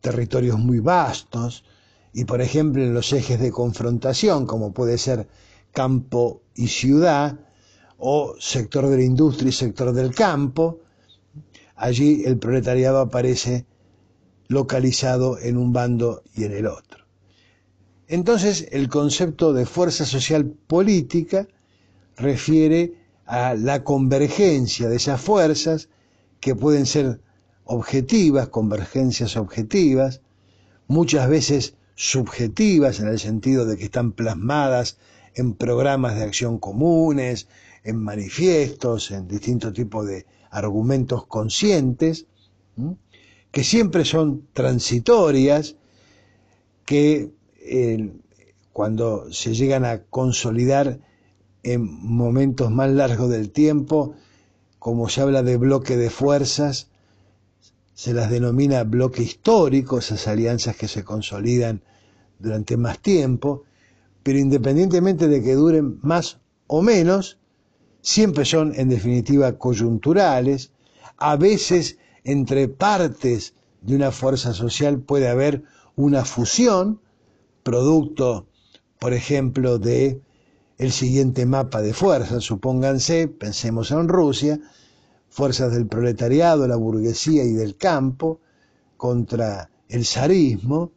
territorios 0.00 0.58
muy 0.58 0.80
vastos, 0.80 1.64
y 2.12 2.24
por 2.24 2.40
ejemplo 2.40 2.82
en 2.82 2.94
los 2.94 3.12
ejes 3.12 3.38
de 3.40 3.50
confrontación, 3.52 4.46
como 4.46 4.72
puede 4.72 4.98
ser 4.98 5.28
campo 5.72 6.42
y 6.54 6.68
ciudad, 6.68 7.38
o 7.98 8.34
sector 8.38 8.88
de 8.88 8.96
la 8.96 9.04
industria 9.04 9.50
y 9.50 9.52
sector 9.52 9.92
del 9.92 10.14
campo, 10.14 10.80
allí 11.76 12.24
el 12.24 12.38
proletariado 12.38 12.98
aparece 12.98 13.66
localizado 14.48 15.38
en 15.38 15.56
un 15.56 15.72
bando 15.72 16.22
y 16.34 16.44
en 16.44 16.52
el 16.52 16.66
otro. 16.66 17.04
Entonces, 18.08 18.66
el 18.72 18.88
concepto 18.88 19.52
de 19.52 19.66
fuerza 19.66 20.04
social 20.04 20.46
política 20.46 21.46
refiere 22.16 22.94
a 23.26 23.54
la 23.54 23.84
convergencia 23.84 24.88
de 24.88 24.96
esas 24.96 25.20
fuerzas 25.20 25.88
que 26.40 26.56
pueden 26.56 26.86
ser 26.86 27.20
objetivas, 27.64 28.48
convergencias 28.48 29.36
objetivas, 29.36 30.20
muchas 30.88 31.28
veces 31.28 31.74
subjetivas 31.94 33.00
en 33.00 33.08
el 33.08 33.18
sentido 33.18 33.66
de 33.66 33.76
que 33.76 33.84
están 33.84 34.12
plasmadas 34.12 34.98
en 35.34 35.54
programas 35.54 36.16
de 36.16 36.24
acción 36.24 36.58
comunes, 36.58 37.46
en 37.84 37.96
manifiestos, 37.96 39.10
en 39.10 39.28
distintos 39.28 39.72
tipos 39.72 40.06
de 40.06 40.26
argumentos 40.50 41.26
conscientes, 41.26 42.26
que 43.50 43.64
siempre 43.64 44.04
son 44.04 44.48
transitorias, 44.52 45.76
que 46.84 47.30
cuando 48.72 49.32
se 49.32 49.54
llegan 49.54 49.84
a 49.84 50.02
consolidar 50.04 51.00
en 51.62 51.82
momentos 51.84 52.70
más 52.70 52.90
largos 52.90 53.30
del 53.30 53.50
tiempo, 53.50 54.14
como 54.78 55.08
se 55.08 55.20
habla 55.20 55.42
de 55.42 55.56
bloque 55.56 55.96
de 55.96 56.10
fuerzas, 56.10 56.89
se 58.00 58.14
las 58.14 58.30
denomina 58.30 58.82
bloque 58.84 59.22
histórico, 59.22 59.98
esas 59.98 60.26
alianzas 60.26 60.74
que 60.74 60.88
se 60.88 61.04
consolidan 61.04 61.82
durante 62.38 62.78
más 62.78 62.98
tiempo, 62.98 63.64
pero 64.22 64.38
independientemente 64.38 65.28
de 65.28 65.42
que 65.42 65.52
duren 65.54 65.98
más 66.00 66.38
o 66.66 66.80
menos, 66.80 67.36
siempre 68.00 68.46
son 68.46 68.72
en 68.74 68.88
definitiva 68.88 69.58
coyunturales, 69.58 70.72
a 71.18 71.36
veces 71.36 71.98
entre 72.24 72.68
partes 72.68 73.52
de 73.82 73.96
una 73.96 74.12
fuerza 74.12 74.54
social 74.54 75.00
puede 75.00 75.28
haber 75.28 75.62
una 75.94 76.24
fusión, 76.24 77.02
producto, 77.62 78.46
por 78.98 79.12
ejemplo, 79.12 79.78
de 79.78 80.22
el 80.78 80.92
siguiente 80.92 81.44
mapa 81.44 81.82
de 81.82 81.92
fuerzas, 81.92 82.44
supónganse, 82.44 83.28
pensemos 83.28 83.90
en 83.90 84.08
Rusia, 84.08 84.58
fuerzas 85.30 85.72
del 85.72 85.86
proletariado, 85.86 86.68
la 86.68 86.76
burguesía 86.76 87.44
y 87.44 87.52
del 87.52 87.76
campo 87.76 88.40
contra 88.96 89.70
el 89.88 90.04
zarismo, 90.04 90.92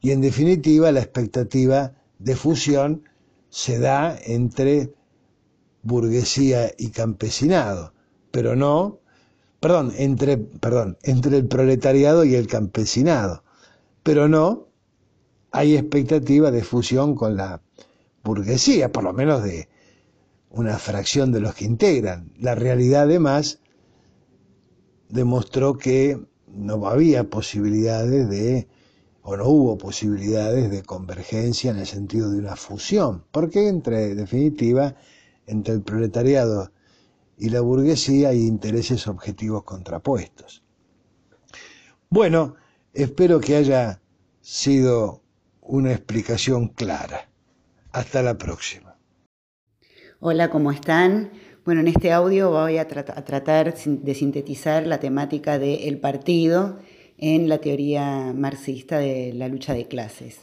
y 0.00 0.10
en 0.10 0.22
definitiva 0.22 0.90
la 0.90 1.00
expectativa 1.00 1.92
de 2.18 2.34
fusión 2.34 3.04
se 3.50 3.78
da 3.78 4.18
entre 4.24 4.92
burguesía 5.82 6.72
y 6.76 6.88
campesinado, 6.88 7.92
pero 8.30 8.56
no, 8.56 8.98
perdón, 9.60 9.92
entre, 9.96 10.38
perdón, 10.38 10.98
entre 11.02 11.36
el 11.36 11.46
proletariado 11.46 12.24
y 12.24 12.34
el 12.34 12.46
campesinado, 12.46 13.44
pero 14.02 14.28
no 14.28 14.68
hay 15.50 15.76
expectativa 15.76 16.50
de 16.50 16.62
fusión 16.62 17.14
con 17.14 17.36
la 17.36 17.60
burguesía, 18.22 18.92
por 18.92 19.04
lo 19.04 19.12
menos 19.12 19.42
de 19.42 19.68
una 20.50 20.78
fracción 20.78 21.32
de 21.32 21.40
los 21.40 21.54
que 21.54 21.64
integran. 21.64 22.32
La 22.38 22.54
realidad 22.54 23.02
además 23.02 23.60
demostró 25.08 25.78
que 25.78 26.20
no 26.48 26.86
había 26.88 27.30
posibilidades 27.30 28.28
de, 28.28 28.68
o 29.22 29.36
no 29.36 29.48
hubo 29.48 29.78
posibilidades 29.78 30.70
de 30.70 30.82
convergencia 30.82 31.70
en 31.70 31.78
el 31.78 31.86
sentido 31.86 32.30
de 32.30 32.38
una 32.38 32.56
fusión, 32.56 33.24
porque 33.30 33.68
entre, 33.68 34.10
en 34.10 34.16
definitiva, 34.16 34.96
entre 35.46 35.74
el 35.74 35.82
proletariado 35.82 36.72
y 37.38 37.48
la 37.48 37.60
burguesía 37.60 38.30
hay 38.30 38.46
intereses 38.46 39.06
objetivos 39.06 39.64
contrapuestos. 39.64 40.62
Bueno, 42.10 42.56
espero 42.92 43.40
que 43.40 43.56
haya 43.56 44.02
sido 44.40 45.22
una 45.60 45.92
explicación 45.92 46.68
clara. 46.68 47.30
Hasta 47.92 48.22
la 48.22 48.36
próxima. 48.36 48.89
Hola, 50.22 50.50
¿cómo 50.50 50.70
están? 50.70 51.30
Bueno, 51.64 51.80
en 51.80 51.88
este 51.88 52.12
audio 52.12 52.50
voy 52.50 52.76
a, 52.76 52.86
tratar 52.86 53.74
de 53.74 54.14
sintetizar 54.14 54.86
la 54.86 55.00
temática 55.00 55.58
del 55.58 55.96
partido 55.96 56.76
en 57.16 57.48
la 57.48 57.56
teoría 57.56 58.34
marxista 58.34 58.98
de 58.98 59.32
la 59.32 59.48
lucha 59.48 59.72
de 59.72 59.88
clases. 59.88 60.40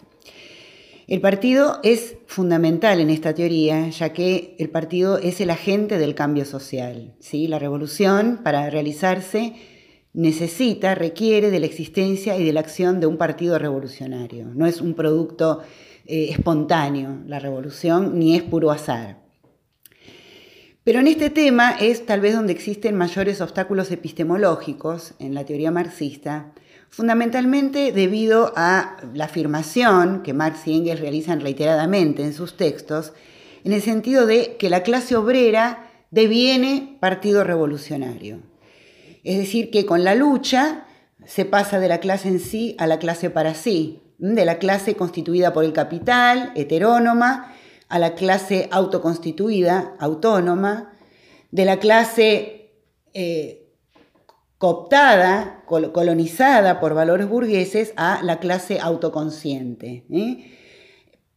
El 1.06 1.22
partido 1.22 1.80
es 1.84 2.16
fundamental 2.26 3.00
en 3.00 3.12
esta 3.12 3.36
teoría, 3.36 3.88
ya 3.90 4.14
que 4.14 4.56
el 4.58 4.72
partido 4.72 5.20
es 5.20 5.42
el 5.42 5.52
agente 5.52 6.00
del 6.00 6.16
cambio 6.16 6.46
social. 6.46 7.14
¿sí? 7.20 7.48
La 7.48 7.60
revolución, 7.60 8.40
para 8.44 8.72
realizarse, 8.72 9.54
necesita, 10.12 10.96
requiere 10.96 11.52
de 11.52 11.60
la 11.60 11.68
existencia 11.68 12.36
y 12.36 12.44
de 12.44 12.54
la 12.54 12.62
acción 12.62 13.00
de 13.00 13.06
un 13.06 13.18
partido 13.18 13.60
revolucionario. 13.60 14.48
No 14.56 14.66
es 14.66 14.82
un 14.82 14.96
producto 14.96 15.62
eh, 16.08 16.30
espontáneo 16.32 17.20
la 17.28 17.38
revolución, 17.38 18.18
ni 18.18 18.36
es 18.36 18.42
puro 18.42 18.72
azar. 18.72 19.27
Pero 20.88 21.02
en 21.02 21.08
este 21.08 21.30
tema 21.30 21.72
es 21.72 22.06
tal 22.06 22.22
vez 22.22 22.34
donde 22.34 22.54
existen 22.54 22.96
mayores 22.96 23.42
obstáculos 23.42 23.92
epistemológicos 23.92 25.16
en 25.20 25.34
la 25.34 25.44
teoría 25.44 25.70
marxista, 25.70 26.54
fundamentalmente 26.90 27.92
debido 27.92 28.54
a 28.56 28.96
la 29.14 29.26
afirmación 29.26 30.24
que 30.24 30.32
Marx 30.32 30.66
y 30.66 30.78
Engels 30.78 31.02
realizan 31.02 31.42
reiteradamente 31.42 32.24
en 32.24 32.34
sus 32.34 32.56
textos, 32.56 33.12
en 33.66 33.74
el 33.74 33.82
sentido 33.82 34.26
de 34.26 34.56
que 34.56 34.70
la 34.70 34.84
clase 34.84 35.18
obrera 35.18 35.90
deviene 36.10 36.96
partido 37.02 37.44
revolucionario. 37.44 38.40
Es 39.26 39.40
decir, 39.40 39.72
que 39.72 39.86
con 39.86 40.06
la 40.06 40.16
lucha 40.16 40.86
se 41.26 41.44
pasa 41.44 41.82
de 41.82 41.90
la 41.90 42.00
clase 42.00 42.30
en 42.30 42.40
sí 42.40 42.78
a 42.80 42.88
la 42.88 42.98
clase 42.98 43.30
para 43.30 43.56
sí, 43.56 44.04
de 44.20 44.46
la 44.46 44.58
clase 44.58 44.96
constituida 44.96 45.52
por 45.52 45.66
el 45.66 45.74
capital, 45.74 46.54
heterónoma, 46.56 47.57
a 47.90 48.00
la 48.00 48.16
clase 48.16 48.68
autoconstituida, 48.72 49.96
autónoma, 50.00 50.94
de 51.52 51.66
la 51.66 51.80
clase 51.80 52.72
eh, 53.14 53.74
cooptada, 54.58 55.64
colonizada 55.66 56.80
por 56.80 56.94
valores 56.94 57.28
burgueses, 57.28 57.94
a 57.96 58.22
la 58.24 58.40
clase 58.40 58.80
autoconsciente. 58.80 60.06
¿eh? 60.10 60.54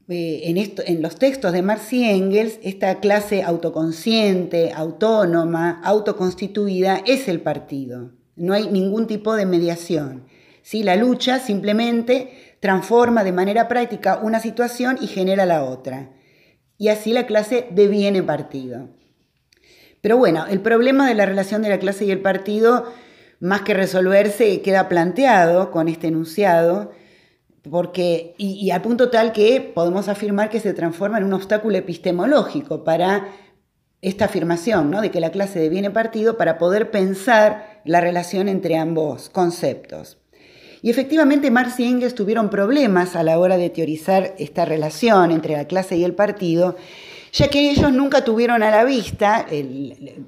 Eh, 0.08 0.40
en, 0.44 0.56
en, 0.58 1.02
los 1.02 1.16
textos 1.16 1.52
de 1.52 1.62
Marx 1.62 1.92
y 1.92 2.04
Engels, 2.04 2.58
esta 2.62 2.98
clase 2.98 3.42
autoconsciente, 3.42 4.72
autónoma, 4.72 5.80
autoconstituida, 5.84 7.02
es 7.06 7.28
el 7.28 7.40
partido. 7.40 8.10
No 8.34 8.54
hay 8.54 8.68
ningún 8.68 9.06
tipo 9.06 9.36
de 9.36 9.46
mediación. 9.46 10.26
¿sí? 10.62 10.82
La 10.82 10.96
lucha 10.96 11.38
simplemente 11.38 12.56
transforma 12.58 13.22
de 13.22 13.32
manera 13.32 13.68
práctica 13.68 14.18
una 14.20 14.40
situación 14.40 14.98
y 15.00 15.06
genera 15.06 15.46
la 15.46 15.64
otra 15.64 16.10
y 16.80 16.88
así 16.88 17.12
la 17.12 17.26
clase 17.26 17.68
deviene 17.70 18.22
partido. 18.22 18.88
Pero 20.00 20.16
bueno, 20.16 20.46
el 20.48 20.62
problema 20.62 21.06
de 21.06 21.14
la 21.14 21.26
relación 21.26 21.60
de 21.60 21.68
la 21.68 21.78
clase 21.78 22.06
y 22.06 22.10
el 22.10 22.22
partido, 22.22 22.86
más 23.38 23.60
que 23.60 23.74
resolverse, 23.74 24.62
queda 24.62 24.88
planteado 24.88 25.70
con 25.72 25.88
este 25.88 26.06
enunciado, 26.06 26.90
porque, 27.70 28.34
y, 28.38 28.70
a 28.70 28.80
punto 28.80 29.10
tal 29.10 29.32
que 29.32 29.60
podemos 29.60 30.08
afirmar 30.08 30.48
que 30.48 30.58
se 30.58 30.72
transforma 30.72 31.18
en 31.18 31.24
un 31.24 31.34
obstáculo 31.34 31.76
epistemológico 31.76 32.82
para 32.82 33.28
esta 34.00 34.24
afirmación, 34.24 34.90
¿no? 34.90 35.02
de 35.02 35.10
que 35.10 35.20
la 35.20 35.32
clase 35.32 35.60
deviene 35.60 35.90
partido 35.90 36.38
para 36.38 36.56
poder 36.56 36.90
pensar 36.90 37.82
la 37.84 38.00
relación 38.00 38.48
entre 38.48 38.78
ambos 38.78 39.28
conceptos. 39.28 40.19
Y 40.82 40.90
efectivamente 40.90 41.50
Marx 41.50 41.78
y 41.80 41.84
Engels 41.84 42.14
tuvieron 42.14 42.48
problemas 42.48 43.14
a 43.14 43.22
la 43.22 43.38
hora 43.38 43.58
de 43.58 43.70
teorizar 43.70 44.34
esta 44.38 44.64
relación 44.64 45.30
entre 45.30 45.54
la 45.54 45.66
clase 45.66 45.96
y 45.96 46.04
el 46.04 46.14
partido, 46.14 46.76
ya 47.32 47.48
que 47.48 47.70
ellos 47.70 47.92
nunca 47.92 48.24
tuvieron 48.24 48.62
a 48.62 48.70
la 48.70 48.84
vista 48.84 49.46
el, 49.50 50.24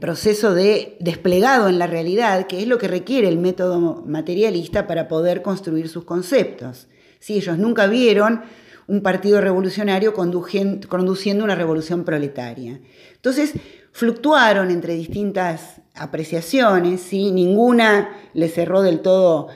proceso 0.00 0.54
de 0.54 0.96
desplegado 1.00 1.68
en 1.68 1.78
la 1.78 1.86
realidad, 1.86 2.46
que 2.46 2.62
es 2.62 2.66
lo 2.66 2.78
que 2.78 2.88
requiere 2.88 3.28
el 3.28 3.36
método 3.36 4.02
materialista 4.06 4.86
para 4.86 5.06
poder 5.06 5.42
construir 5.42 5.90
sus 5.90 6.04
conceptos. 6.04 6.88
Si 7.18 7.34
ellos 7.34 7.58
nunca 7.58 7.86
vieron 7.86 8.40
un 8.86 9.02
partido 9.02 9.42
revolucionario 9.42 10.14
conduciendo 10.14 11.44
una 11.44 11.54
revolución 11.54 12.04
proletaria. 12.04 12.80
Entonces, 13.16 13.52
fluctuaron 13.92 14.70
entre 14.70 14.94
distintas 14.94 15.80
apreciaciones, 15.94 17.00
¿sí? 17.00 17.32
ninguna 17.32 18.10
les 18.32 18.54
cerró 18.54 18.82
del 18.82 19.00
todo 19.00 19.48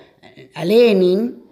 a 0.54 0.64
Lenin, 0.64 1.42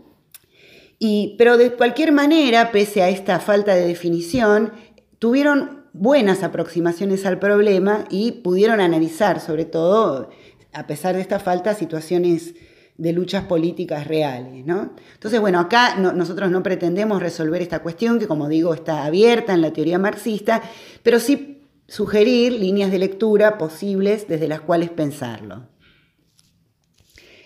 y, 0.99 1.37
pero 1.39 1.57
de 1.57 1.73
cualquier 1.73 2.13
manera, 2.13 2.73
pese 2.73 3.03
a 3.03 3.09
esta 3.09 3.39
falta 3.39 3.75
de 3.75 3.87
definición, 3.87 4.73
tuvieron 5.19 5.85
buenas 5.93 6.43
aproximaciones 6.43 7.25
al 7.27 7.39
problema 7.39 8.05
y 8.11 8.33
pudieron 8.33 8.81
analizar, 8.81 9.41
sobre 9.41 9.65
todo, 9.65 10.31
a 10.73 10.87
pesar 10.87 11.15
de 11.15 11.23
esta 11.23 11.39
falta, 11.39 11.75
situaciones 11.75 12.55
de 12.97 13.13
luchas 13.13 13.45
políticas 13.45 14.07
reales. 14.07 14.67
¿no? 14.67 14.93
Entonces, 15.15 15.41
bueno, 15.41 15.61
acá 15.61 15.97
nosotros 15.97 16.51
no 16.51 16.63
pretendemos 16.63 17.23
resolver 17.23 17.63
esta 17.63 17.81
cuestión, 17.81 18.19
que 18.19 18.27
como 18.27 18.49
digo 18.49 18.75
está 18.75 19.05
abierta 19.05 19.55
en 19.55 19.63
la 19.63 19.73
teoría 19.73 19.99
marxista, 19.99 20.63
pero 21.03 21.21
sí 21.21 21.63
sugerir 21.87 22.53
líneas 22.53 22.91
de 22.91 22.99
lectura 22.99 23.57
posibles 23.57 24.27
desde 24.29 24.49
las 24.49 24.61
cuales 24.61 24.91
pensarlo. 24.91 25.69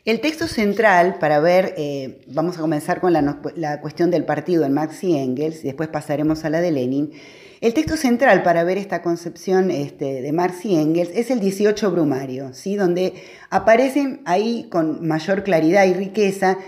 El 0.04 0.20
texto 0.20 0.48
central 0.48 1.18
para 1.20 1.38
ver, 1.38 1.74
eh, 1.76 2.22
vamos 2.26 2.58
a 2.58 2.60
comenzar 2.60 3.00
con 3.00 3.12
la, 3.12 3.80
cuestión 3.80 4.10
del 4.10 4.24
partido 4.24 4.64
en 4.64 4.72
Marx 4.72 5.04
y 5.04 5.16
Engels, 5.16 5.60
y 5.60 5.68
después 5.68 5.88
pasaremos 5.88 6.44
a 6.44 6.50
la 6.50 6.60
de 6.60 6.72
Lenin. 6.72 7.12
El 7.60 7.72
texto 7.72 7.96
central 7.96 8.42
para 8.42 8.64
ver 8.64 8.78
esta 8.78 9.00
concepción 9.00 9.70
este, 9.70 10.20
de 10.20 10.32
Marx 10.32 10.64
y 10.64 10.74
Engels 10.74 11.10
es 11.14 11.30
el 11.30 11.38
18 11.38 11.92
Brumario, 11.92 12.52
¿sí? 12.52 12.74
donde 12.74 13.14
aparecen 13.48 14.22
ahí 14.24 14.66
con 14.68 15.06
mayor 15.06 15.44
claridad 15.44 15.86
y 15.86 15.94
riqueza 15.94 16.58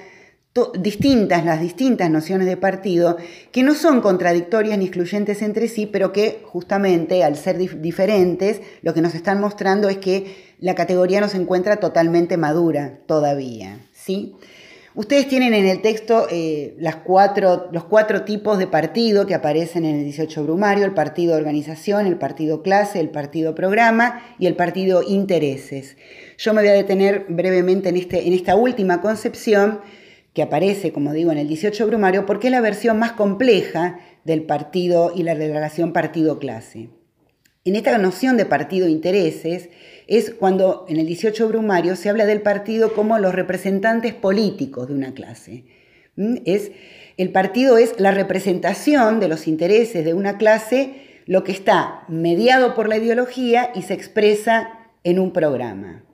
distintas, 0.79 1.45
las 1.45 1.61
distintas 1.61 2.11
nociones 2.11 2.47
de 2.47 2.57
partido, 2.57 3.17
que 3.51 3.65
no 3.65 3.75
son 3.75 4.01
contradictorias 4.01 4.79
ni 4.79 4.85
excluyentes 4.85 5.43
entre 5.43 5.67
sí, 5.67 5.87
pero 5.87 6.13
que 6.13 6.43
justamente 6.45 7.25
al 7.25 7.37
ser 7.37 7.59
diferentes, 7.59 8.61
lo 8.83 8.95
que 8.95 9.03
nos 9.03 9.15
están 9.15 9.41
mostrando 9.41 9.89
es 9.89 9.99
que 9.99 10.55
la 10.61 10.75
categoría 10.75 11.21
no 11.21 11.29
se 11.29 11.39
encuentra 11.39 11.79
totalmente 11.79 12.37
madura 12.37 13.01
todavía. 13.07 13.81
¿sí? 13.93 14.37
Ustedes 14.97 15.27
tienen 15.27 15.55
en 15.55 15.67
el 15.67 15.83
texto 15.83 16.29
eh, 16.31 16.77
las 16.79 16.97
cuatro, 16.97 17.69
los 17.73 17.83
cuatro 17.83 18.23
tipos 18.23 18.59
de 18.59 18.69
partido 18.69 19.27
que 19.27 19.35
aparecen 19.35 19.85
en 19.85 19.97
el 19.97 20.05
18 20.05 20.45
Brumario, 20.45 20.85
el 20.85 20.95
partido 20.95 21.37
organización, 21.37 22.07
el 22.07 22.17
partido 22.17 22.63
clase, 22.63 23.01
el 23.01 23.11
partido 23.11 23.57
programa 23.57 24.23
y 24.39 24.47
el 24.47 24.55
partido 24.55 25.03
intereses. 25.03 25.97
Yo 26.39 26.55
me 26.55 26.63
voy 26.63 26.71
a 26.71 26.75
detener 26.75 27.27
brevemente 27.29 27.89
en, 27.89 27.97
este, 27.97 28.29
en 28.29 28.35
esta 28.35 28.55
última 28.55 29.01
concepción, 29.01 29.81
que 30.35 30.43
aparece, 30.43 30.93
como 30.93 31.13
digo, 31.13 31.33
en 31.33 31.39
el 31.39 31.49
18 31.49 31.87
Brumario, 31.87 32.27
porque 32.27 32.49
es 32.49 32.53
la 32.53 32.61
versión 32.61 32.99
más 32.99 33.13
compleja 33.13 34.01
del 34.25 34.43
partido 34.43 35.13
y 35.15 35.23
la 35.23 35.35
relación 35.35 35.93
partido-clase. 35.93 36.91
En 37.65 37.77
esta 37.77 37.97
noción 37.97 38.37
de 38.37 38.45
partido-intereses 38.45 39.71
es 40.07 40.35
cuando 40.35 40.85
en 40.89 40.99
el 40.99 41.07
18 41.07 41.49
Brumario 41.49 41.97
se 41.97 42.11
habla 42.11 42.27
del 42.27 42.43
partido 42.43 42.93
como 42.93 43.19
los 43.19 43.35
representantes 43.35 44.13
políticos 44.13 44.89
de 44.89 44.95
una 44.95 45.15
clase. 45.15 45.65
¿Mm? 46.17 46.39
Es, 46.45 46.73
el 47.17 47.31
partido 47.31 47.79
es 47.79 47.99
la 47.99 48.11
representación 48.11 49.21
de 49.21 49.29
los 49.29 49.47
intereses 49.47 50.05
de 50.05 50.15
una 50.15 50.37
clase, 50.37 51.23
lo 51.27 51.45
que 51.45 51.53
está 51.53 52.05
mediado 52.09 52.75
por 52.75 52.89
la 52.89 52.99
ideología 52.99 53.71
y 53.75 53.83
se 53.83 53.95
expresa 53.95 54.91
en 55.05 55.21
un 55.21 55.33
programa. 55.33 56.05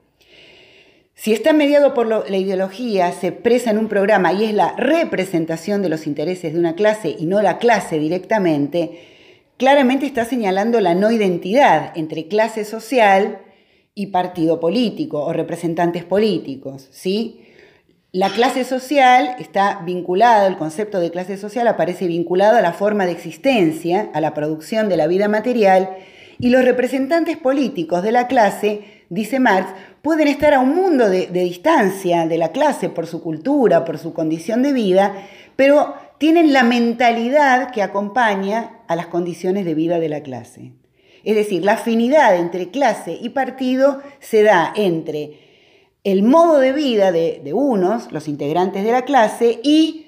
Si 1.22 1.34
está 1.34 1.52
mediado 1.52 1.92
por 1.92 2.06
la 2.06 2.36
ideología, 2.38 3.12
se 3.12 3.26
expresa 3.26 3.70
en 3.70 3.76
un 3.76 3.88
programa 3.88 4.32
y 4.32 4.44
es 4.44 4.54
la 4.54 4.74
representación 4.78 5.82
de 5.82 5.90
los 5.90 6.06
intereses 6.06 6.54
de 6.54 6.58
una 6.58 6.74
clase 6.74 7.14
y 7.18 7.26
no 7.26 7.42
la 7.42 7.58
clase 7.58 7.98
directamente, 7.98 9.02
claramente 9.58 10.06
está 10.06 10.24
señalando 10.24 10.80
la 10.80 10.94
no 10.94 11.10
identidad 11.10 11.92
entre 11.94 12.26
clase 12.26 12.64
social 12.64 13.40
y 13.94 14.06
partido 14.06 14.60
político 14.60 15.22
o 15.22 15.34
representantes 15.34 16.04
políticos, 16.04 16.88
¿sí? 16.90 17.42
La 18.12 18.30
clase 18.30 18.64
social 18.64 19.36
está 19.38 19.82
vinculada, 19.84 20.46
el 20.46 20.56
concepto 20.56 21.00
de 21.00 21.10
clase 21.10 21.36
social 21.36 21.68
aparece 21.68 22.06
vinculado 22.06 22.56
a 22.56 22.62
la 22.62 22.72
forma 22.72 23.04
de 23.04 23.12
existencia, 23.12 24.08
a 24.14 24.22
la 24.22 24.32
producción 24.32 24.88
de 24.88 24.96
la 24.96 25.06
vida 25.06 25.28
material, 25.28 25.90
y 26.38 26.48
los 26.48 26.64
representantes 26.64 27.36
políticos 27.36 28.02
de 28.02 28.12
la 28.12 28.26
clase, 28.26 28.99
dice 29.10 29.40
Marx, 29.40 29.68
pueden 30.00 30.28
estar 30.28 30.54
a 30.54 30.60
un 30.60 30.74
mundo 30.74 31.10
de, 31.10 31.26
distancia 31.26 32.26
de 32.26 32.38
la 32.38 32.52
clase 32.52 32.88
por 32.88 33.06
su 33.06 33.22
cultura, 33.22 33.84
por 33.84 33.98
su 33.98 34.14
condición 34.14 34.62
de 34.62 34.72
vida, 34.72 35.14
pero 35.56 35.94
tienen 36.16 36.54
la 36.54 36.62
mentalidad 36.62 37.72
que 37.72 37.82
acompaña 37.82 38.80
a 38.88 38.96
las 38.96 39.08
condiciones 39.08 39.66
de 39.66 39.74
vida 39.74 39.98
de 40.00 40.08
la 40.08 40.22
clase. 40.22 40.72
Es 41.24 41.34
decir, 41.34 41.64
la 41.64 41.72
afinidad 41.72 42.36
entre 42.36 42.70
clase 42.70 43.18
y 43.20 43.30
partido 43.30 44.00
se 44.20 44.42
da 44.42 44.72
entre 44.74 45.38
el 46.02 46.22
modo 46.22 46.58
de 46.58 46.72
vida 46.72 47.12
de, 47.12 47.52
unos, 47.52 48.10
los 48.10 48.26
integrantes 48.26 48.84
de 48.84 48.92
la 48.92 49.02
clase, 49.02 49.60
y 49.62 50.06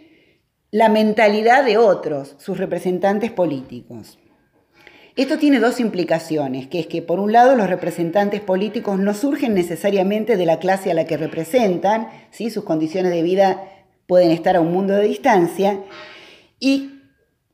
la 0.71 0.89
mentalidad 0.89 1.65
de 1.65 1.77
otros, 1.77 2.35
sus 2.39 2.57
representantes 2.57 3.31
políticos. 3.31 4.19
Esto 5.15 5.37
tiene 5.37 5.61
dos 5.61 5.79
implicaciones, 5.79 6.69
que 6.69 6.81
es 6.81 6.87
que 6.87 7.03
por 7.03 7.21
un 7.21 7.33
lado 7.33 7.55
los 7.55 7.69
representantes 7.69 8.41
políticos 8.41 8.99
no 8.99 9.13
surgen 9.13 9.53
necesariamente 9.53 10.39
de 10.39 10.47
la 10.47 10.59
clase 10.59 10.91
a 10.91 10.95
la 10.95 11.05
que 11.05 11.19
representan, 11.19 12.09
¿sí? 12.31 12.49
sus 12.49 12.65
condiciones 12.65 13.13
de 13.13 13.23
vida 13.23 13.63
pueden 14.07 14.31
estar 14.31 14.57
a 14.57 14.63
un 14.63 14.73
mundo 14.73 14.95
de 14.95 15.07
distancia, 15.07 15.81
y 16.59 17.03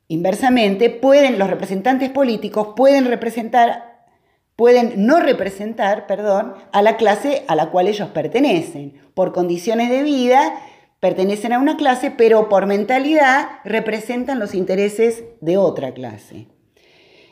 inversamente 0.06 0.88
pueden, 0.88 1.36
los 1.36 1.50
representantes 1.50 2.10
políticos 2.10 2.74
pueden 2.76 3.06
representar, 3.06 4.06
pueden 4.54 5.06
no 5.06 5.18
representar, 5.18 6.06
perdón, 6.06 6.54
a 6.70 6.80
la 6.80 6.96
clase 6.96 7.42
a 7.48 7.56
la 7.56 7.70
cual 7.70 7.88
ellos 7.88 8.08
pertenecen. 8.10 9.00
Por 9.14 9.32
condiciones 9.32 9.90
de 9.90 10.04
vida 10.04 10.60
pertenecen 11.00 11.52
a 11.52 11.58
una 11.58 11.76
clase, 11.76 12.12
pero 12.12 12.48
por 12.48 12.66
mentalidad 12.66 13.48
representan 13.64 14.38
los 14.38 14.54
intereses 14.54 15.24
de 15.40 15.56
otra 15.56 15.92
clase. 15.92 16.46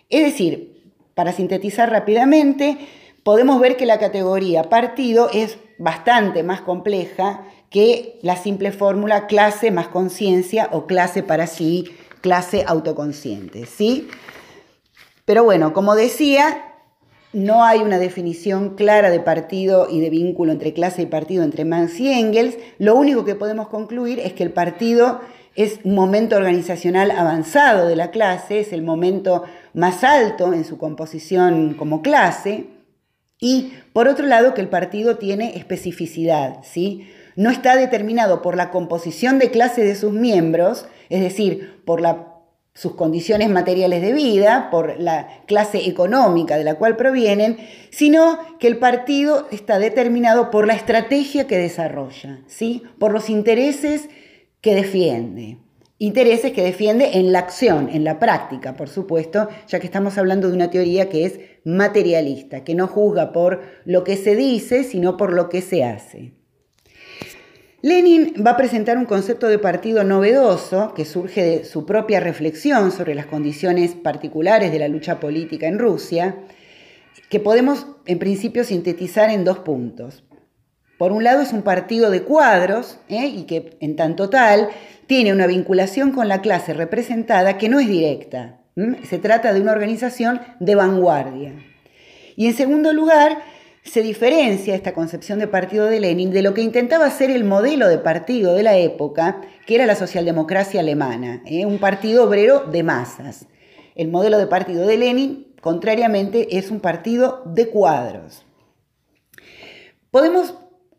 Es 0.09 0.25
decir, 0.25 0.92
para 1.14 1.33
sintetizar 1.33 1.90
rápidamente, 1.90 2.79
podemos 3.23 3.61
ver 3.61 3.77
que 3.77 3.87
la 3.87 3.99
categoría 3.99 4.64
partido 4.64 5.31
es 5.33 5.59
bastante 5.79 6.42
más 6.42 6.61
compleja 6.61 7.45
que 7.71 8.19
la 8.23 8.37
simple 8.37 8.73
fórmula 8.73 9.27
clase 9.27 9.71
más 9.71 9.88
conciencia 9.88 10.69
o 10.73 10.87
clase 10.87 11.23
para 11.23 11.47
sí, 11.47 11.90
clase 12.21 12.64
autoconsciente, 12.66 13.66
¿sí? 13.66 14.09
Pero 15.25 15.42
bueno, 15.42 15.73
como 15.73 15.97
decía, 15.97 16.75
no 17.33 17.64
hay 17.64 17.81
una 17.81 17.99
definición 17.99 18.77
clara 18.77 19.11
de 19.11 19.21
partido 19.21 19.88
y 19.90 20.01
de 20.01 20.11
vínculo 20.11 20.53
entre 20.53 20.73
clase 20.73 21.03
y 21.03 21.07
partido 21.07 21.42
entre 21.42 21.64
Marx 21.64 21.99
y 21.99 22.12
Engels. 22.12 22.57
Lo 22.79 22.95
único 22.95 23.25
que 23.25 23.35
podemos 23.35 23.69
concluir 23.69 24.21
es 24.21 24.33
que 24.33 24.45
el 24.45 24.53
partido 24.53 25.21
es 25.57 25.81
un 25.85 25.95
momento 25.95 26.37
organizacional 26.37 27.11
avanzado 27.11 27.88
de 27.88 27.97
la 27.97 28.11
clase, 28.11 28.61
es 28.61 28.73
el 28.73 28.83
momento 28.83 29.42
más 29.77 30.05
alto 30.05 30.55
en 30.55 30.65
su 30.65 30.79
composición 30.79 31.75
como 31.75 32.01
clase, 32.01 32.65
y 33.39 33.75
por 33.93 34.09
otro 34.09 34.27
lado 34.27 34.55
que 34.55 34.62
el 34.62 34.69
partido 34.69 35.19
tiene 35.19 35.57
especificidad, 35.57 36.61
¿sí? 36.62 37.07
No 37.37 37.51
está 37.51 37.77
determinado 37.77 38.41
por 38.41 38.57
la 38.57 38.71
composición 38.71 39.39
de 39.39 39.51
clase 39.51 39.85
de 39.85 39.95
sus 39.95 40.12
miembros, 40.12 40.87
es 41.11 41.21
decir, 41.21 41.83
por 41.85 42.01
sus 42.73 42.95
condiciones 42.95 43.51
materiales 43.51 44.01
de 44.01 44.15
vida, 44.15 44.71
por 44.71 44.99
la 44.99 45.43
clase 45.47 45.87
económica 45.87 46.57
de 46.57 46.65
la 46.65 46.77
cual 46.77 46.97
provienen, 46.97 47.59
sino 47.91 48.39
que 48.59 48.69
el 48.69 48.79
partido 48.79 49.47
está 49.51 49.79
determinado 49.79 50.51
por 50.51 50.67
la 50.67 50.75
estrategia 50.75 51.47
que 51.47 51.59
desarrolla, 51.59 52.41
¿sí? 52.47 52.83
por 52.99 53.12
los 53.12 53.29
intereses 53.29 54.09
que 54.62 54.75
defiende. 54.75 55.59
Intereses 55.99 56.53
que 56.53 56.63
defiende 56.63 57.13
en 57.15 57.33
la 57.33 57.39
acción, 57.39 57.89
en 57.91 58.05
la 58.05 58.19
práctica, 58.19 58.77
por 58.77 58.91
supuesto, 58.91 59.49
ya 59.67 59.81
que 59.81 59.87
estamos 59.87 60.19
hablando 60.19 60.49
de 60.49 60.55
una 60.55 60.71
teoría 60.71 61.09
que 61.09 61.25
es 61.25 61.41
materialista, 61.65 62.65
que 62.65 62.75
no 62.75 62.87
juzga 62.87 63.33
por 63.33 63.63
lo 63.87 64.05
que 64.05 64.17
se 64.17 64.37
dice, 64.37 64.85
sino 64.85 65.17
por 65.17 65.33
lo 65.33 65.49
que 65.49 65.63
se 65.63 65.85
hace. 65.85 66.33
Lenin 67.81 68.35
va 68.45 68.51
a 68.51 68.57
presentar 68.59 68.99
un 68.99 69.07
concepto 69.07 69.49
de 69.49 69.59
partido 69.59 70.05
novedoso 70.05 70.93
que 70.95 71.07
surge 71.07 71.43
de 71.43 71.65
su 71.65 71.87
propia 71.87 72.21
reflexión 72.21 72.93
sobre 72.93 73.15
las 73.15 73.27
condiciones 73.27 73.95
particulares 73.95 74.73
de 74.73 74.79
la 74.79 74.89
lucha 74.89 75.19
política 75.19 75.67
en 75.67 75.79
Rusia, 75.79 76.37
que 77.31 77.41
podemos 77.41 77.87
en 78.05 78.19
principio 78.19 78.65
sintetizar 78.65 79.31
en 79.31 79.45
dos 79.45 79.61
puntos. 79.61 80.25
Por 80.99 81.13
un 81.13 81.25
lado 81.25 81.43
es 81.43 81.53
un 81.53 81.63
partido 81.63 82.11
de 82.11 82.23
cuadros 82.23 82.99
¿eh? 83.09 83.27
y 83.27 83.45
que 83.45 83.77
en 83.81 83.97
tanto 83.97 84.31
tal 84.31 84.69
tiene 85.07 85.33
una 85.33 85.47
vinculación 85.47 86.13
con 86.13 86.29
la 86.29 86.41
clase 86.41 86.73
representada 86.73 87.59
que 87.59 87.69
no 87.69 87.81
es 87.81 87.89
directa. 87.89 88.61
Se 89.05 89.19
trata 89.19 89.53
de 89.53 89.61
una 89.61 89.73
organización 89.73 90.41
de 90.61 90.75
vanguardia. 90.75 91.55
Y 92.37 92.47
en 92.47 92.55
segundo 92.55 92.93
lugar, 92.93 93.39
se 93.83 94.03
diferencia 94.03 94.75
esta 94.75 94.93
concepción 94.93 95.39
de 95.39 95.47
partido 95.47 95.87
de 95.87 96.01
Lenin 96.01 96.31
de 96.31 96.43
lo 96.43 96.55
que 96.55 96.61
intentaba 96.61 97.09
ser 97.11 97.31
el 97.31 97.45
modelo 97.45 97.89
de 97.89 97.99
partido 97.99 98.55
de 98.55 98.63
la 98.63 98.77
época, 98.77 99.41
que 99.65 99.77
era 99.77 99.87
la 99.87 99.95
socialdemocracia 99.95 100.81
alemana, 100.81 101.43
¿eh? 101.47 101.65
un 101.65 101.79
partido 101.79 102.25
obrero 102.25 102.61
de 102.61 102.83
masas. 102.83 103.47
El 103.95 104.09
modelo 104.09 104.39
de 104.39 104.47
partido 104.47 104.87
de 104.87 104.99
Lenin, 104.99 105.55
contrariamente, 105.61 106.59
es 106.59 106.71
un 106.71 106.81
partido 106.81 107.43
de 107.47 107.69
cuadros. 107.69 108.45
Podemos 110.11 110.55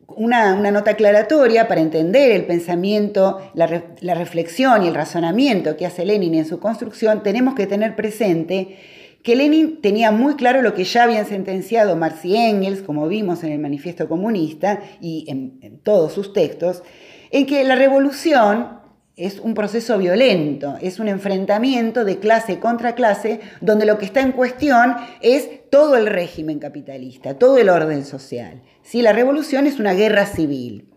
una, 0.07 0.55
nota 0.71 0.91
aclaratoria 0.91 1.67
para 1.67 1.81
entender 1.81 2.31
el 2.31 2.45
pensamiento, 2.45 3.39
la, 3.53 3.83
la, 3.99 4.15
reflexión 4.15 4.83
y 4.83 4.87
el 4.87 4.95
razonamiento 4.95 5.75
que 5.75 5.85
hace 5.85 6.05
Lenin 6.05 6.35
en 6.35 6.45
su 6.45 6.59
construcción, 6.59 7.23
tenemos 7.23 7.55
que 7.55 7.67
tener 7.67 7.95
presente 7.95 8.77
que 9.23 9.35
Lenin 9.35 9.81
tenía 9.81 10.11
muy 10.11 10.35
claro 10.35 10.61
lo 10.61 10.73
que 10.73 10.85
ya 10.85 11.03
habían 11.03 11.25
sentenciado 11.25 11.95
Marx 11.97 12.23
y 12.23 12.37
Engels, 12.37 12.81
como 12.81 13.07
vimos 13.07 13.43
en 13.43 13.51
el 13.51 13.59
Manifiesto 13.59 14.07
Comunista 14.07 14.79
y 15.01 15.25
en 15.27 15.79
todos 15.83 16.13
sus 16.13 16.31
textos, 16.31 16.83
en 17.31 17.45
que 17.45 17.63
la 17.65 17.75
revolución 17.75 18.77
es 19.17 19.39
un 19.39 19.55
proceso 19.55 19.97
violento, 19.97 20.75
es 20.79 20.99
un 20.99 21.07
enfrentamiento 21.07 22.05
de 22.05 22.19
clase 22.19 22.59
contra 22.59 22.93
clase, 22.93 23.39
donde 23.61 23.87
lo 23.87 23.97
que 23.97 24.05
está 24.05 24.21
en 24.21 24.31
cuestión 24.31 24.95
es 25.21 25.69
todo 25.71 25.97
el 25.97 26.05
régimen 26.05 26.59
capitalista, 26.59 27.33
todo 27.33 27.57
el 27.57 27.69
orden 27.69 28.05
social. 28.05 28.61
¿Sí? 28.87 29.01
La 29.01 29.13
revolución 29.13 29.67
es 29.67 29.79
una 29.79 29.93
guerra 29.93 30.25
civil. 30.25 30.89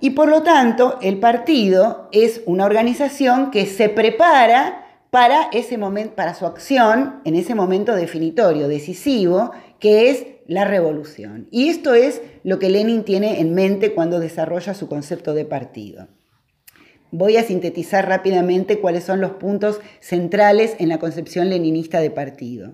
Y 0.00 0.10
por 0.10 0.28
lo 0.28 0.42
tanto, 0.42 0.98
el 1.00 1.18
partido 1.18 2.08
es 2.12 2.42
una 2.44 2.66
organización 2.66 3.50
que 3.50 3.64
se 3.64 3.88
prepara 3.88 4.80
para 5.10 5.48
ese 5.52 5.78
para 6.16 6.34
su 6.34 6.44
acción 6.44 7.20
en 7.24 7.36
ese 7.36 7.54
momento 7.54 7.94
definitorio, 7.94 8.66
decisivo, 8.66 9.52
que 9.78 10.10
es 10.10 10.26
la 10.46 10.64
revolución. 10.64 11.46
Y 11.52 11.68
esto 11.68 11.94
es 11.94 12.20
lo 12.42 12.58
que 12.58 12.68
Lenin 12.68 13.04
tiene 13.04 13.40
en 13.40 13.54
mente 13.54 13.94
cuando 13.94 14.18
desarrolla 14.18 14.74
su 14.74 14.88
concepto 14.88 15.32
de 15.32 15.44
partido. 15.44 16.08
Voy 17.12 17.36
a 17.36 17.44
sintetizar 17.44 18.08
rápidamente 18.08 18.80
cuáles 18.80 19.04
son 19.04 19.20
los 19.20 19.32
puntos 19.32 19.80
centrales 20.00 20.74
en 20.80 20.88
la 20.88 20.98
concepción 20.98 21.48
leninista 21.48 22.00
de 22.00 22.10
partido. 22.10 22.72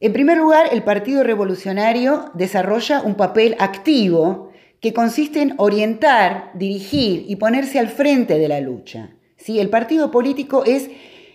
En 0.00 0.12
primer 0.12 0.38
lugar, 0.38 0.68
el 0.70 0.84
Partido 0.84 1.24
Revolucionario 1.24 2.30
desarrolla 2.34 3.02
un 3.02 3.16
papel 3.16 3.56
activo 3.58 4.50
que 4.80 4.92
consiste 4.92 5.42
en 5.42 5.54
orientar, 5.58 6.52
dirigir 6.54 7.24
y 7.26 7.36
ponerse 7.36 7.80
al 7.80 7.88
frente 7.88 8.38
de 8.38 8.46
la 8.48 8.60
lucha. 8.60 9.10
¿Sí? 9.36 9.58
El 9.58 9.70
partido 9.70 10.10
político 10.10 10.64
es 10.64 10.88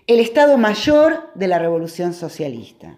el 0.07 0.19
Estado 0.19 0.57
mayor 0.57 1.29
de 1.35 1.47
la 1.47 1.59
revolución 1.59 2.13
socialista. 2.13 2.97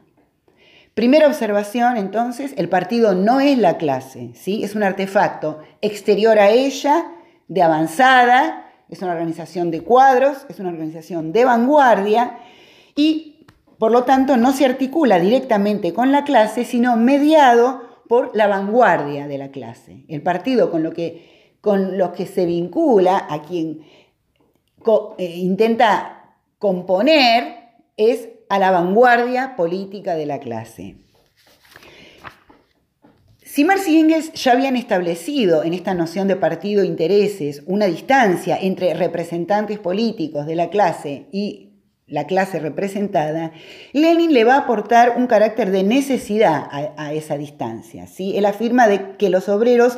Primera 0.93 1.27
observación, 1.27 1.97
entonces, 1.97 2.53
el 2.57 2.69
partido 2.69 3.15
no 3.15 3.39
es 3.39 3.57
la 3.57 3.77
clase, 3.77 4.31
¿sí? 4.33 4.63
es 4.63 4.75
un 4.75 4.83
artefacto 4.83 5.59
exterior 5.81 6.39
a 6.39 6.51
ella, 6.51 7.11
de 7.47 7.61
avanzada, 7.61 8.71
es 8.89 9.01
una 9.01 9.11
organización 9.11 9.71
de 9.71 9.81
cuadros, 9.81 10.45
es 10.47 10.59
una 10.59 10.69
organización 10.69 11.31
de 11.31 11.45
vanguardia 11.45 12.37
y 12.95 13.34
por 13.77 13.91
lo 13.91 14.03
tanto 14.03 14.37
no 14.37 14.53
se 14.53 14.65
articula 14.65 15.19
directamente 15.19 15.93
con 15.93 16.11
la 16.11 16.23
clase, 16.23 16.65
sino 16.65 16.97
mediado 16.97 17.81
por 18.07 18.35
la 18.35 18.47
vanguardia 18.47 19.27
de 19.27 19.37
la 19.37 19.49
clase. 19.49 20.05
El 20.07 20.21
partido 20.21 20.71
con 20.71 20.83
lo 20.83 20.91
que, 20.91 21.55
con 21.61 21.97
lo 21.97 22.13
que 22.13 22.25
se 22.25 22.45
vincula, 22.45 23.25
a 23.29 23.41
quien 23.41 23.81
eh, 25.17 25.35
intenta 25.37 26.37
componer, 26.59 27.65
es 27.97 28.29
a 28.49 28.59
la 28.59 28.71
vanguardia 28.71 29.55
política 29.55 30.15
de 30.15 30.25
la 30.25 30.39
clase. 30.39 30.97
Si 33.55 33.63
Marx 33.63 33.87
y 33.87 34.01
Engels 34.01 34.33
ya 34.33 34.51
habían 34.51 34.75
establecido 34.75 35.63
en 35.63 35.73
esta 35.73 35.93
noción 35.93 36.27
de 36.27 36.35
partido 36.35 36.83
intereses 36.83 37.63
una 37.67 37.85
distancia 37.85 38.57
entre 38.61 38.93
representantes 38.93 39.79
políticos 39.79 40.45
de 40.45 40.55
la 40.55 40.69
clase 40.69 41.27
y 41.31 41.64
la 42.07 42.25
clase 42.25 42.59
representada, 42.59 43.51
Lenin 43.91 44.33
le 44.33 44.43
va 44.43 44.55
a 44.55 44.59
aportar 44.59 45.15
un 45.17 45.25
carácter 45.25 45.71
de 45.71 45.83
necesidad 45.83 46.67
a, 46.71 47.13
esa 47.13 47.37
distancia. 47.37 48.05
¿sí? 48.05 48.37
Él 48.37 48.45
afirma 48.45 48.87
de 48.87 49.15
que 49.17 49.29
los 49.29 49.49
obreros 49.49 49.97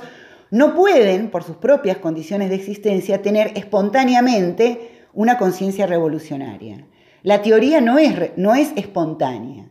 no 0.49 0.73
pueden, 0.73 1.29
por 1.29 1.43
sus 1.43 1.57
propias 1.57 1.97
condiciones 1.97 2.49
de 2.49 2.55
existencia, 2.55 3.21
tener 3.21 3.51
espontáneamente 3.55 5.05
una 5.13 5.37
conciencia 5.37 5.85
revolucionaria. 5.85 6.85
La 7.23 7.41
teoría 7.41 7.81
no 7.81 7.97
es, 7.97 8.13
no 8.37 8.55
es 8.55 8.71
espontánea. 8.77 9.65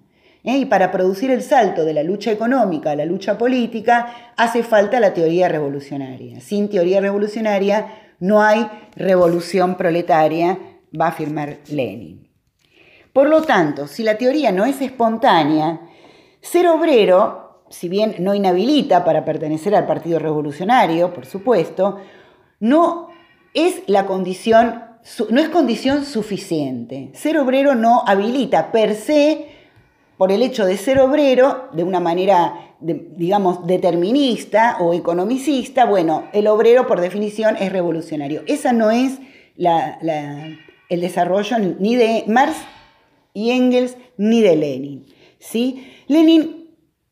¿eh? 0.45 0.59
Y 0.59 0.67
para 0.67 0.93
producir 0.93 1.31
el 1.31 1.43
salto 1.43 1.87
de 1.87 1.95
la 1.95 2.03
lucha 2.03 2.31
económica 2.31 2.91
a 2.91 2.97
la 2.97 3.07
lucha 3.07 3.39
política 3.39 4.35
hace 4.37 4.63
falta 4.63 5.01
la 5.01 5.15
teoría 5.15 5.49
revolucionaria. 5.49 6.41
Sin 6.41 6.69
teoría 6.69 7.01
revolucionaria 7.01 7.95
no 8.21 8.43
hay 8.43 8.69
revolución 8.95 9.77
proletaria, 9.77 10.59
va 10.99 11.07
a 11.07 11.11
afirmar 11.11 11.59
Lenin. 11.69 12.26
Por 13.17 13.31
lo 13.31 13.41
tanto, 13.41 13.87
si 13.87 14.03
la 14.03 14.19
teoría 14.19 14.53
no 14.53 14.67
es 14.67 14.83
espontánea, 14.83 15.81
ser 16.43 16.69
obrero, 16.69 17.63
si 17.71 17.89
bien 17.89 18.17
no 18.19 18.35
inhabilita 18.35 19.07
para 19.07 19.25
pertenecer 19.25 19.75
al 19.75 19.87
Partido 19.87 20.19
Revolucionario, 20.19 21.15
por 21.15 21.25
supuesto, 21.25 21.97
no 22.61 23.09
es 23.55 23.83
la 23.87 24.05
condición 24.05 24.83
no 25.31 25.41
es 25.41 25.49
condición 25.49 26.05
suficiente. 26.05 27.09
Ser 27.15 27.39
obrero 27.39 27.75
no 27.75 28.03
habilita 28.07 28.71
per 28.71 28.95
se, 28.95 29.47
por 30.19 30.31
el 30.31 30.43
hecho 30.43 30.67
de 30.67 30.77
ser 30.77 30.99
obrero, 31.01 31.71
de 31.73 31.85
una 31.85 32.01
manera, 32.01 32.75
digamos, 32.81 33.67
determinista 33.67 34.77
o 34.79 34.93
economicista, 34.93 35.87
bueno, 35.87 36.25
el 36.35 36.49
obrero 36.49 36.87
por 36.87 37.01
definición 37.01 37.57
es 37.59 37.73
revolucionario. 37.73 38.43
Esa 38.47 38.75
no 38.75 38.91
es 38.91 39.21
el 39.57 41.01
desarrollo 41.01 41.57
ni 41.59 41.97
de 41.97 42.25
Marx 42.27 42.57
y 43.37 43.51
Engels 43.51 43.99
ni 44.17 44.41
de 44.41 44.57
Lenin. 44.57 45.05
¿sí? 45.39 45.87
Lenin 46.09 46.71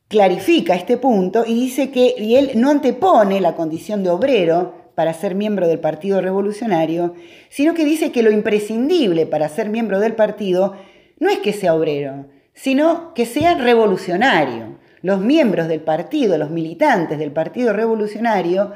clarifica 0.08 0.74
este 0.74 0.96
punto 0.96 1.44
y 1.46 1.52
dice 1.52 1.90
que 1.90 2.14
y 2.16 2.36
él 2.36 2.52
no 2.54 2.70
antepone 2.70 3.42
la 3.42 3.54
condición 3.54 4.02
de 4.02 4.08
obrero 4.08 4.90
para 4.94 5.12
ser 5.12 5.34
miembro 5.34 5.68
del 5.68 5.80
Partido 5.80 6.22
Revolucionario, 6.22 7.14
sino 7.50 7.74
que 7.74 7.84
dice 7.84 8.10
que 8.10 8.22
lo 8.22 8.30
imprescindible 8.30 9.26
para 9.26 9.50
ser 9.50 9.68
miembro 9.68 10.00
del 10.00 10.14
partido 10.14 10.74
no 11.18 11.28
es 11.28 11.40
que 11.40 11.52
sea 11.52 11.74
obrero, 11.74 12.26
sino 12.54 13.12
que 13.12 13.26
sea 13.26 13.56
revolucionario. 13.56 14.78
Los 15.02 15.20
miembros 15.20 15.68
del 15.68 15.80
partido, 15.80 16.38
los 16.38 16.48
militantes 16.48 17.18
del 17.18 17.32
Partido 17.32 17.74
Revolucionario, 17.74 18.72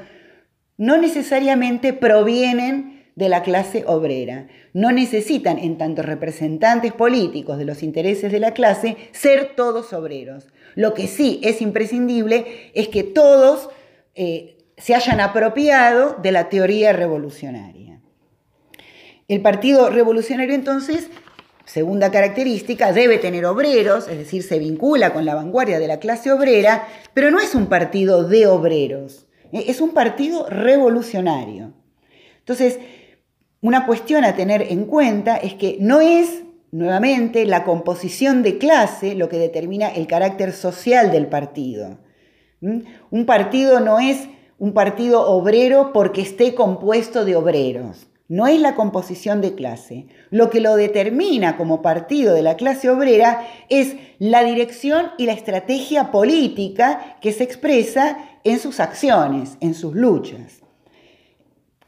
no 0.77 0.99
necesariamente 0.99 1.95
provienen 1.95 2.98
de 3.19 3.29
la 3.29 3.43
clase 3.43 3.83
obrera. 3.87 4.47
No 4.73 4.93
necesitan, 4.93 5.59
en 5.59 5.77
tanto 5.77 6.03
representantes 6.03 6.93
políticos 6.93 7.59
de 7.59 7.65
los 7.65 7.83
intereses 7.83 8.31
de 8.31 8.39
la 8.39 8.55
clase, 8.55 8.97
ser 9.11 9.57
todos 9.57 9.93
obreros. 9.93 10.47
Lo 10.77 10.95
que 10.95 11.09
sí 11.09 11.41
es 11.43 11.61
imprescindible 11.61 12.71
es 12.75 12.87
que 12.87 13.03
todos 13.03 13.71
eh, 14.15 14.59
se 14.77 14.95
hayan 14.95 15.21
apropiado 15.21 16.17
de 16.23 16.31
la 16.31 16.49
teoría 16.49 16.93
revolucionaria. 16.93 18.01
El 19.27 19.43
Partido 19.43 19.91
Revolucionario 19.91 20.55
entonces, 20.55 21.11
segunda 21.65 22.13
característica, 22.13 22.93
debe 22.93 23.19
tener 23.19 23.47
obreros, 23.47 24.07
es 24.07 24.17
decir, 24.17 24.45
se 24.45 24.61
vincula 24.61 25.13
con 25.13 25.25
la 25.25 25.35
vanguardia 25.35 25.81
de 25.81 25.89
la 25.89 25.99
clase 25.99 26.31
obrera, 26.31 26.87
pero 27.15 27.33
no 27.33 27.41
es 27.41 27.57
un 27.57 27.67
partido 27.67 28.23
de 28.23 28.47
obreros, 28.47 29.27
eh, 29.53 29.65
es 29.67 29.81
un 29.81 29.91
partido 29.91 30.49
revolucionario. 30.49 31.73
Entonces, 32.39 32.79
una 33.61 33.87
cuestión 33.87 34.25
a 34.25 34.37
tener 34.37 34.63
en 34.63 34.85
cuenta 34.85 35.37
es 35.37 35.55
que 35.55 35.79
no 35.81 36.01
es, 36.01 36.45
nuevamente, 36.71 37.45
la 37.45 37.65
composición 37.65 38.43
de 38.43 38.59
clase 38.59 39.15
lo 39.17 39.29
que 39.29 39.39
determina 39.39 39.89
el 39.89 40.07
carácter 40.07 40.53
social 40.53 41.11
del 41.11 41.27
partido. 41.27 41.99
Un 42.61 43.27
partido 43.27 43.81
no 43.81 43.99
es 43.99 44.29
un 44.59 44.75
partido 44.75 45.29
obrero 45.29 45.93
porque 45.93 46.21
esté 46.21 46.55
compuesto 46.55 47.25
de 47.25 47.37
obreros. 47.37 48.07
No 48.29 48.47
es 48.47 48.61
la 48.61 48.75
composición 48.75 49.41
de 49.41 49.55
clase. 49.55 50.07
Lo 50.31 50.51
que 50.51 50.61
lo 50.61 50.77
determina 50.77 51.57
como 51.57 51.81
partido 51.81 52.35
de 52.35 52.43
la 52.43 52.57
clase 52.57 52.91
obrera 52.91 53.47
es 53.71 53.97
la 54.19 54.45
dirección 54.45 55.13
y 55.17 55.27
la 55.27 55.33
estrategia 55.33 56.11
política 56.11 57.17
que 57.23 57.33
se 57.33 57.45
expresa 57.45 58.19
en 58.45 58.59
sus 58.59 58.81
acciones, 58.81 59.57
en 59.61 59.75
sus 59.75 59.95
luchas 59.95 60.63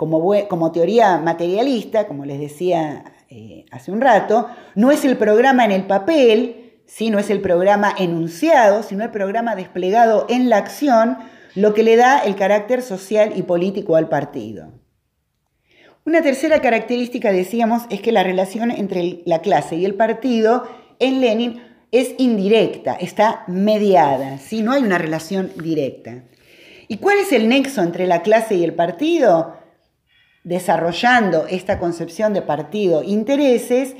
como, 0.01 0.73
teoría 0.73 1.19
materialista, 1.19 2.07
como 2.07 2.25
les 2.25 2.41
decía 2.41 3.05
eh, 3.29 3.67
hace 3.71 3.93
un 3.93 4.01
rato, 4.01 4.49
no 4.75 4.91
es 4.91 5.05
el 5.05 5.19
programa 5.19 5.67
en 5.67 5.73
el 5.73 5.87
papel, 5.87 6.81
¿sí? 6.87 7.11
no 7.11 7.19
es 7.19 7.29
el 7.29 7.43
programa 7.43 7.95
enunciado, 7.99 8.83
sino 8.83 9.05
el 9.05 9.11
programa 9.11 9.57
desplegado 9.57 10.25
en 10.31 10.49
la 10.49 10.57
acción, 10.57 11.19
lo 11.55 11.75
que 11.75 11.83
le 11.83 11.97
da 11.97 12.21
el 12.21 12.35
carácter 12.35 12.81
social 12.81 13.35
y 13.37 13.43
político 13.43 13.95
al 13.95 14.09
partido. 14.09 14.73
Una 16.07 16.23
tercera 16.23 16.63
característica, 16.63 17.31
decíamos, 17.31 17.83
es 17.91 18.01
que 18.01 18.11
la 18.11 18.23
relación 18.23 18.71
entre 18.71 19.21
la 19.27 19.41
clase 19.41 19.77
y 19.77 19.85
el 19.85 19.97
partido 19.97 20.67
en 20.99 21.21
Lenin 21.21 21.63
es 21.93 22.15
indirecta, 22.17 22.95
está 22.95 23.45
mediada, 23.49 24.39
¿sí? 24.39 24.63
no 24.63 24.73
hay 24.73 24.83
una 24.83 24.97
relación 24.97 25.53
directa. 25.63 26.25
¿Y 26.89 26.97
cuál 26.97 27.19
es 27.19 27.33
el 27.33 27.51
nexo 27.51 27.83
entre 27.83 28.07
la 28.07 28.23
clase 28.23 28.55
y 28.55 28.65
el 28.65 28.73
partido? 28.73 29.60
Desarrollando 30.44 31.46
esta 31.48 31.79
concepción 31.79 32.33
de 32.33 32.42
partido 32.42 33.03
intereses, 33.03 33.94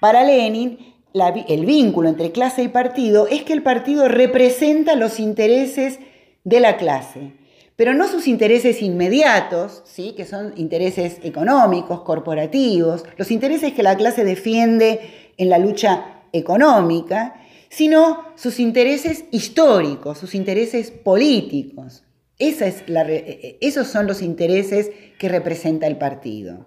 para 0.00 0.24
Lenin 0.24 0.78
el 1.14 1.66
vínculo 1.66 2.08
entre 2.08 2.32
clase 2.32 2.62
y 2.62 2.68
partido 2.68 3.26
es 3.28 3.42
que 3.42 3.52
el 3.52 3.62
partido 3.62 4.08
representa 4.08 4.96
los 4.96 5.20
intereses 5.20 5.98
de 6.44 6.60
la 6.60 6.76
clase, 6.76 7.34
pero 7.76 7.94
no 7.94 8.08
sus 8.08 8.26
intereses 8.26 8.82
inmediatos, 8.82 9.82
¿sí? 9.84 10.14
que 10.16 10.24
son 10.24 10.54
intereses 10.56 11.18
económicos, 11.22 12.00
corporativos, 12.00 13.04
los 13.16 13.30
intereses 13.30 13.72
que 13.72 13.82
la 13.82 13.96
clase 13.96 14.24
defiende 14.24 15.32
en 15.36 15.50
la 15.50 15.58
lucha 15.58 16.22
económica, 16.32 17.34
sino 17.68 18.24
sus 18.34 18.58
intereses 18.58 19.24
históricos, 19.30 20.18
sus 20.18 20.34
intereses 20.34 20.90
políticos. 20.90 22.04
Esa 22.42 22.66
es 22.66 22.82
la, 22.88 23.02
e, 23.02 23.14
e, 23.14 23.58
esos 23.60 23.86
son 23.86 24.08
los 24.08 24.20
intereses 24.20 24.90
que 25.16 25.28
representa 25.28 25.86
el 25.86 25.96
partido. 25.96 26.66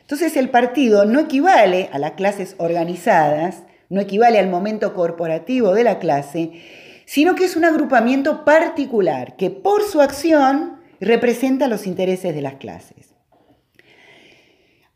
Entonces 0.00 0.34
el 0.38 0.48
partido 0.48 1.04
no 1.04 1.20
equivale 1.20 1.90
a 1.92 1.98
las 1.98 2.12
clases 2.12 2.54
organizadas, 2.56 3.64
no 3.90 4.00
equivale 4.00 4.38
al 4.38 4.48
momento 4.48 4.94
corporativo 4.94 5.74
de 5.74 5.84
la 5.84 5.98
clase, 5.98 6.52
sino 7.04 7.34
que 7.34 7.44
es 7.44 7.54
un 7.54 7.66
agrupamiento 7.66 8.46
particular 8.46 9.36
que 9.36 9.50
por 9.50 9.82
su 9.82 10.00
acción 10.00 10.78
representa 11.00 11.68
los 11.68 11.86
intereses 11.86 12.34
de 12.34 12.40
las 12.40 12.54
clases. 12.54 13.14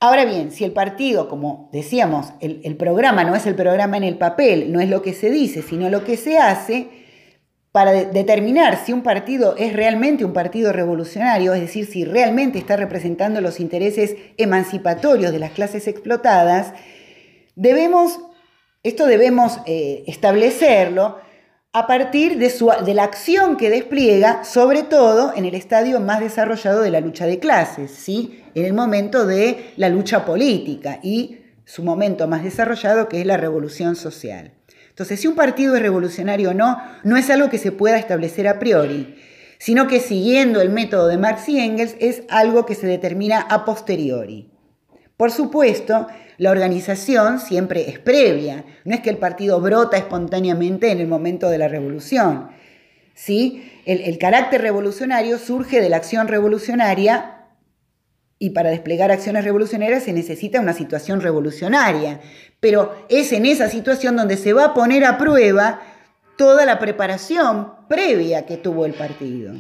Ahora 0.01 0.25
bien, 0.25 0.53
si 0.53 0.65
el 0.65 0.73
partido, 0.73 1.29
como 1.29 1.69
decíamos, 1.71 2.33
el 2.41 2.77
programa 2.77 3.25
no 3.25 3.35
es 3.35 3.45
el 3.45 3.55
programa 3.55 3.99
en 3.99 4.05
el 4.05 4.17
papel, 4.17 4.73
no 4.73 4.81
es 4.81 4.89
lo 4.89 5.03
que 5.03 5.13
se 5.13 5.31
dice, 5.31 5.61
sino 5.61 5.91
lo 5.91 6.03
que 6.03 6.17
se 6.17 6.39
hace, 6.39 7.04
para 7.75 7.91
determinar 7.91 8.79
si 8.87 8.93
un 8.93 9.03
partido 9.03 9.57
es 9.59 9.73
realmente 9.73 10.25
un 10.25 10.33
partido 10.33 10.73
revolucionario, 10.73 11.55
es 11.55 11.61
decir, 11.61 11.87
si 11.87 12.05
realmente 12.05 12.57
está 12.57 12.77
representando 12.77 13.41
los 13.41 13.59
intereses 13.59 14.15
emancipatorios 14.37 15.33
de 15.33 15.41
las 15.41 15.51
clases 15.51 15.89
explotadas, 15.89 16.73
debemos, 17.57 18.21
esto 18.85 19.07
debemos 19.07 19.59
eh, 19.67 20.05
establecerlo 20.07 21.19
a 21.73 21.89
partir 21.89 22.39
de, 22.39 22.55
de 22.87 22.95
la 22.95 23.03
acción 23.03 23.57
que 23.57 23.71
despliega, 23.71 24.45
sobre 24.45 24.85
todo 24.85 25.33
en 25.35 25.45
el 25.45 25.57
estadio 25.57 25.99
más 25.99 26.21
desarrollado 26.21 26.81
de 26.81 26.93
la 26.93 27.01
lucha 27.01 27.27
de 27.27 27.41
clases, 27.41 27.91
¿sí? 27.91 28.45
en 28.55 28.67
el 28.67 28.73
momento 28.73 29.27
de 29.27 29.73
la 29.79 29.89
lucha 29.89 30.25
política 30.25 31.01
y 31.03 31.41
su 31.65 31.83
momento 31.83 32.29
más 32.29 32.45
desarrollado 32.45 33.09
que 33.09 33.21
es 33.21 33.27
la 33.27 33.37
revolución 33.37 33.97
social. 33.97 34.53
Entonces, 34.95 35.19
si 35.19 35.27
un 35.27 35.35
partido 35.35 35.75
es 35.75 35.83
revolucionario 35.83 36.51
o 36.51 36.55
no, 36.55 36.81
no 37.03 37.17
es 37.17 37.29
algo 37.29 37.51
que 37.51 37.59
se 37.59 37.73
pueda 37.73 37.99
establecer 37.99 38.47
a 38.47 38.61
priori, 38.61 39.17
sino 39.59 39.89
que 39.89 39.99
siguiendo 39.99 40.61
el 40.61 40.71
método 40.71 41.09
de 41.09 41.19
Marx 41.19 41.49
y 41.49 41.59
Engels 41.59 41.97
es 41.99 42.23
algo 42.29 42.65
que 42.65 42.77
se 42.77 42.87
determina 42.87 43.41
a 43.41 43.65
posteriori. 43.65 44.53
Por 45.17 45.33
supuesto, 45.33 46.07
la 46.39 46.53
organización 46.53 47.41
siempre 47.41 47.91
es 47.91 47.99
previa, 47.99 48.65
no 48.85 48.95
es 48.95 49.01
que 49.01 49.11
el 49.11 49.19
partido 49.19 49.61
brota 49.61 49.97
espontáneamente 49.97 50.93
en 50.93 51.01
el 51.01 51.09
momento 51.09 51.51
de 51.51 51.59
la 51.59 51.67
revolución. 51.67 52.51
¿sí? 53.15 53.73
El, 53.87 54.01
el 54.03 54.17
carácter 54.19 54.63
revolucionario 54.63 55.39
surge 55.39 55.81
de 55.81 55.89
la 55.89 55.97
acción 55.97 56.29
revolucionaria 56.29 57.34
y 58.39 58.51
para 58.51 58.71
desplegar 58.71 59.11
acciones 59.11 59.45
revolucionarias 59.45 60.03
se 60.03 60.13
necesita 60.13 60.61
una 60.61 60.73
situación 60.73 61.21
revolucionaria. 61.21 62.21
Pero 62.61 62.95
es 63.09 63.33
en 63.33 63.47
esa 63.47 63.69
situación 63.69 64.17
donde 64.17 64.37
se 64.37 64.53
va 64.53 64.67
a 64.67 64.75
poner 64.75 65.05
a 65.05 65.19
prueba 65.19 65.81
toda 66.37 66.65
la 66.65 66.79
preparación 66.79 67.73
previa 67.89 68.45
que 68.47 68.57
tuvo 68.57 68.87
el 68.87 68.95
partido. 68.95 69.55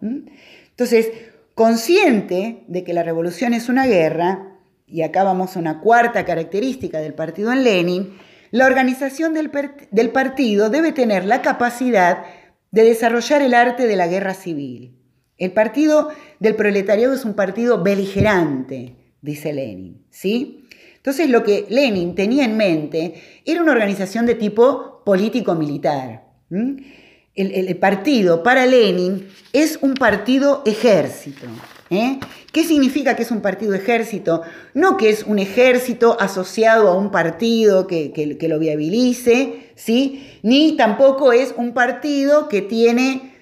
Entonces, 0.00 1.10
consciente 1.54 2.64
de 2.66 2.84
que 2.84 2.94
la 2.94 3.02
revolución 3.02 3.54
es 3.54 3.68
una 3.68 3.86
guerra, 3.86 4.58
y 4.86 5.02
acá 5.02 5.24
vamos 5.24 5.56
a 5.56 5.60
una 5.60 5.80
cuarta 5.80 6.24
característica 6.24 7.00
del 7.00 7.14
partido 7.14 7.52
en 7.52 7.64
Lenin, 7.64 8.18
la 8.50 8.66
organización 8.66 9.34
del, 9.34 9.50
del 9.90 10.10
partido 10.10 10.70
debe 10.70 10.92
tener 10.92 11.24
la 11.24 11.42
capacidad 11.42 12.24
de 12.70 12.84
desarrollar 12.84 13.42
el 13.42 13.54
arte 13.54 13.86
de 13.86 13.96
la 13.96 14.06
guerra 14.06 14.34
civil. 14.34 14.96
El 15.38 15.52
partido 15.52 16.08
del 16.40 16.56
proletariado 16.56 17.14
es 17.14 17.24
un 17.24 17.34
partido 17.34 17.82
beligerante, 17.82 18.94
dice 19.20 19.52
Lenin, 19.52 20.04
¿sí? 20.10 20.66
Entonces 20.96 21.30
lo 21.30 21.44
que 21.44 21.66
Lenin 21.68 22.14
tenía 22.14 22.44
en 22.44 22.56
mente 22.56 23.14
era 23.44 23.62
una 23.62 23.72
organización 23.72 24.26
de 24.26 24.34
tipo 24.34 25.02
político-militar. 25.04 26.24
El, 27.34 27.76
partido 27.76 28.42
para 28.42 28.66
Lenin 28.66 29.28
es 29.52 29.78
un 29.82 29.94
partido 29.94 30.62
ejército. 30.64 31.46
¿eh? 31.90 32.18
¿Qué 32.50 32.64
significa 32.64 33.14
que 33.14 33.22
es 33.22 33.30
un 33.30 33.40
partido 33.40 33.74
ejército? 33.74 34.42
No 34.74 34.96
que 34.96 35.10
es 35.10 35.22
un 35.22 35.38
ejército 35.38 36.16
asociado 36.18 36.88
a 36.88 36.96
un 36.96 37.10
partido 37.10 37.86
que, 37.86 38.10
que 38.12 38.48
lo 38.48 38.58
viabilice, 38.58 39.70
¿sí? 39.76 40.40
ni 40.42 40.76
tampoco 40.76 41.32
es 41.32 41.54
un 41.56 41.72
partido 41.72 42.48
que 42.48 42.62
tiene 42.62 43.35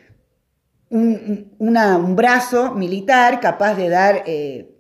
un, 0.95 2.17
brazo 2.17 2.75
militar 2.75 3.41
capaz 3.41 3.75
de 3.75 3.89
dar 3.89 4.23
eh, 4.27 4.71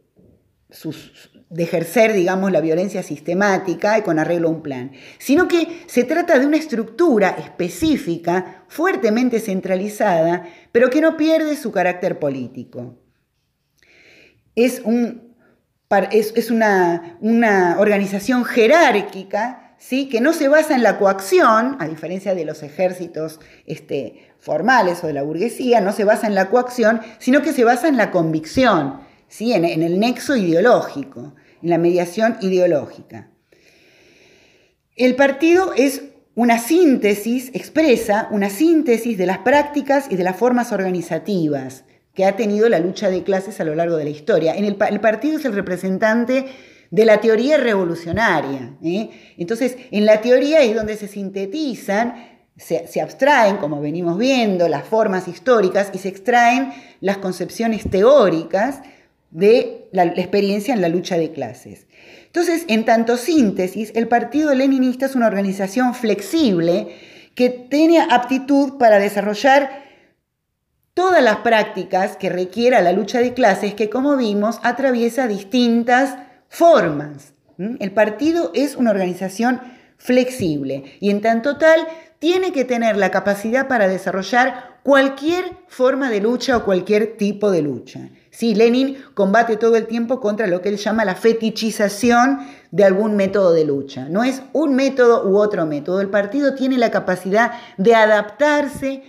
de 1.50 1.62
ejercer, 1.62 2.12
digamos, 2.12 2.50
la 2.50 2.60
violencia 2.60 3.02
sistemática 3.02 3.98
y 3.98 4.02
con 4.02 4.18
arreglo 4.18 4.48
a 4.48 4.52
un 4.52 4.62
plan, 4.62 4.92
sino 5.18 5.46
que 5.46 5.84
se 5.86 6.04
trata 6.04 6.38
de 6.38 6.46
una 6.46 6.56
estructura 6.56 7.30
específica, 7.30 8.64
fuertemente 8.68 9.38
centralizada, 9.40 10.48
pero 10.72 10.90
que 10.90 11.00
no 11.00 11.16
pierde 11.16 11.56
su 11.56 11.70
carácter 11.70 12.18
político. 12.18 12.96
Es, 14.56 14.82
un, 14.84 15.36
es, 16.10 16.50
una, 16.50 17.18
una 17.20 17.76
organización 17.78 18.44
jerárquica 18.44 19.60
¿Sí? 19.76 20.08
que 20.08 20.20
no 20.20 20.32
se 20.32 20.48
basa 20.48 20.74
en 20.74 20.82
la 20.82 20.98
coacción, 20.98 21.76
a 21.78 21.86
diferencia 21.86 22.34
de 22.34 22.46
los 22.46 22.62
ejércitos 22.62 23.38
este, 23.66 24.34
formales 24.45 25.03
o 25.03 25.07
de 25.07 25.14
la 25.14 25.22
burguesía, 25.22 25.80
no 25.80 25.92
se 25.92 26.05
basa 26.05 26.26
en 26.26 26.34
la 26.34 26.51
coacción, 26.51 27.01
sino 27.18 27.42
que 27.42 27.53
se 27.53 27.64
basa 27.64 27.88
en 27.88 27.97
la 27.97 28.11
convicción, 28.11 29.01
¿sí? 29.28 29.53
en, 29.53 29.64
en 29.64 29.82
el 29.82 29.99
nexo 29.99 30.36
ideológico 30.36 31.34
en 31.64 31.70
la 31.70 31.78
mediación 31.78 32.36
ideológica. 32.42 33.30
El 34.97 35.16
partido 35.16 35.72
es 35.76 36.03
una 36.34 36.59
síntesis, 36.59 37.51
expresa 37.55 38.28
una 38.30 38.51
síntesis 38.51 39.16
de 39.16 39.26
las 39.26 39.38
prácticas 39.38 40.07
y 40.11 40.16
de 40.16 40.24
las 40.24 40.36
formas 40.36 40.72
organizativas 40.72 41.84
que 42.14 42.26
ha 42.26 42.36
tenido 42.36 42.68
la 42.68 42.78
lucha 42.78 43.09
de 43.09 43.24
clases 43.24 43.61
a 43.61 43.64
lo 43.64 43.74
largo 43.74 43.97
de 43.97 44.05
la 44.05 44.11
historia. 44.11 44.55
En 44.55 44.64
el, 44.64 44.76
partido 44.76 45.38
es 45.38 45.45
el 45.45 45.55
representante 45.55 46.47
de 46.90 47.05
la 47.05 47.20
teoría 47.20 47.57
revolucionaria. 47.57 48.76
¿eh? 48.84 49.11
Entonces, 49.38 49.76
en 49.90 50.05
la 50.07 50.20
teoría 50.20 50.61
es 50.61 50.76
donde 50.76 50.97
se 50.97 51.09
sintetizan, 51.09 52.34
se, 52.57 53.00
abstraen, 53.00 53.57
como 53.57 53.80
venimos 53.80 54.16
viendo, 54.16 54.68
las 54.68 54.84
formas 54.84 55.26
históricas 55.26 55.90
y 55.92 55.98
se 55.98 56.09
extraen 56.09 56.72
las 57.00 57.18
concepciones 57.18 57.88
teóricas 57.90 58.80
de 59.30 59.88
la, 59.92 60.05
experiencia 60.05 60.72
en 60.72 60.80
la 60.80 60.88
lucha 60.88 61.18
de 61.18 61.32
clases. 61.32 61.86
Entonces, 62.26 62.64
en 62.68 62.84
tanto 62.84 63.16
síntesis, 63.16 63.92
el 63.94 64.07
Partido 64.07 64.55
Leninista 64.55 65.07
es 65.07 65.16
una 65.16 65.26
organización 65.26 65.94
flexible 65.94 66.88
que 67.34 67.50
tiene 67.50 68.00
aptitud 68.00 68.78
para 68.78 68.98
desarrollar 68.98 69.82
todas 70.94 71.22
las 71.22 71.38
prácticas 71.38 72.16
que 72.16 72.30
requiera 72.30 72.80
la 72.80 72.92
lucha 72.92 73.18
de 73.18 73.34
clases 73.34 73.74
que, 73.74 73.90
como 73.90 74.16
vimos, 74.16 74.61
atraviesa 74.62 75.26
distintas 75.26 76.16
formas. 76.48 77.34
El 77.59 77.90
partido 77.90 78.52
es 78.55 78.76
una 78.76 78.90
organización 78.90 79.61
flexible 79.96 80.84
y 81.00 81.11
en 81.11 81.20
tanto 81.20 81.57
tal 81.57 81.80
tiene 82.18 82.52
que 82.52 82.64
tener 82.64 82.96
la 82.96 83.10
capacidad 83.10 83.68
para 83.68 83.88
desarrollar 83.88 84.78
cualquier 84.82 85.44
forma 85.66 86.10
de 86.10 86.20
lucha 86.20 86.56
o 86.56 86.64
cualquier 86.64 87.16
tipo 87.16 87.50
de 87.50 87.62
lucha. 87.62 88.10
Sí, 88.30 88.54
Lenin 88.54 88.98
combate 89.14 89.56
todo 89.56 89.76
el 89.76 89.86
tiempo 89.86 90.20
contra 90.20 90.46
lo 90.46 90.60
que 90.60 90.68
él 90.68 90.76
llama 90.76 91.04
la 91.04 91.14
fetichización 91.14 92.40
de 92.70 92.84
algún 92.84 93.16
método 93.16 93.52
de 93.52 93.64
lucha. 93.64 94.08
No 94.08 94.24
es 94.24 94.42
un 94.52 94.74
método 94.74 95.26
u 95.28 95.38
otro 95.38 95.66
método. 95.66 96.00
El 96.00 96.10
partido 96.10 96.54
tiene 96.54 96.76
la 96.76 96.90
capacidad 96.90 97.52
de 97.78 97.94
adaptarse 97.94 99.02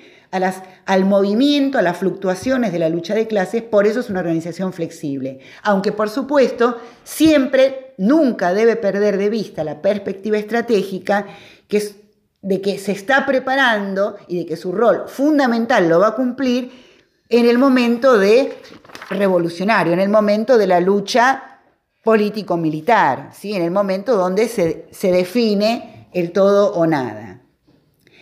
al 0.86 1.06
movimiento, 1.06 1.78
a 1.78 1.82
las 1.82 1.98
fluctuaciones 1.98 2.72
de 2.72 2.80
la 2.80 2.90
lucha 2.90 3.16
de 3.16 3.28
clases, 3.28 3.64
por 3.64 3.88
eso 3.88 4.02
es 4.02 4.10
una 4.10 4.20
organización 4.20 4.74
flexible. 4.74 5.40
Aunque 5.64 5.92
por 5.92 6.10
supuesto 6.10 6.78
siempre, 7.04 7.94
nunca 7.98 8.54
debe 8.54 8.76
perder 8.76 9.18
de 9.18 9.30
vista 9.30 9.64
la 9.64 9.82
perspectiva 9.82 10.38
estratégica 10.38 11.26
que 11.68 11.78
es 11.78 11.96
de 12.46 12.62
que 12.62 12.78
se 12.78 12.92
está 12.92 13.26
preparando 13.26 14.18
y 14.28 14.38
de 14.38 14.46
que 14.46 14.56
su 14.56 14.72
rol 14.72 15.06
fundamental 15.08 15.90
lo 15.90 16.00
va 16.00 16.10
a 16.10 16.16
cumplir 16.16 16.72
en 17.28 17.48
el 17.48 17.58
momento 17.58 18.20
de 18.20 18.54
revolucionario, 19.10 19.94
en 19.94 20.00
el 20.00 20.10
momento 20.10 20.60
de 20.60 20.68
la 20.68 20.80
lucha 20.80 21.62
político-militar, 22.04 23.32
¿sí? 23.34 23.56
en 23.56 23.64
el 23.64 23.72
momento 23.72 24.16
donde 24.16 24.48
se, 24.48 24.86
se 24.92 25.12
define 25.12 26.08
el 26.14 26.34
todo 26.34 26.72
o 26.76 26.86
nada. 26.86 27.42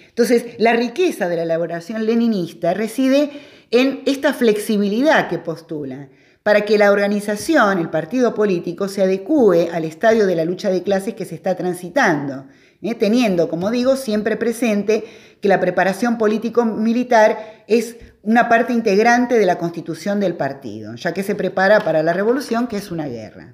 Entonces, 0.07 0.55
la 0.57 0.71
riqueza 0.71 1.28
de 1.28 1.36
la 1.36 1.43
elaboración 1.43 2.05
leninista 2.05 2.74
reside 2.74 3.30
en 3.71 4.03
esta 4.05 4.34
flexibilidad 4.34 5.28
que 5.28 5.38
postula, 5.38 6.07
para 6.43 6.61
que 6.61 6.78
la 6.78 6.93
organización, 6.93 7.78
el 7.78 7.89
partido 7.89 8.34
político, 8.34 8.88
se 8.88 9.01
adecue 9.01 9.69
al 9.74 9.84
estadio 9.84 10.26
de 10.28 10.36
la 10.36 10.45
lucha 10.45 10.69
de 10.69 10.82
clases 10.82 11.13
que 11.13 11.26
se 11.26 11.36
está 11.36 11.57
transitando, 11.57 12.45
¿eh? 12.84 12.95
teniendo, 12.95 13.49
como 13.49 13.71
digo, 13.71 13.95
siempre 13.95 14.38
presente 14.38 15.03
que 15.41 15.47
la 15.47 15.59
preparación 15.59 16.17
político-militar 16.17 17.63
es 17.67 17.97
una 18.21 18.47
parte 18.47 18.73
integrante 18.73 19.38
de 19.38 19.45
la 19.45 19.57
constitución 19.57 20.19
del 20.19 20.36
partido, 20.36 20.95
ya 20.95 21.13
que 21.13 21.23
se 21.23 21.36
prepara 21.36 21.81
para 21.81 22.03
la 22.03 22.13
revolución, 22.13 22.67
que 22.67 22.77
es 22.77 22.91
una 22.91 23.07
guerra. 23.07 23.53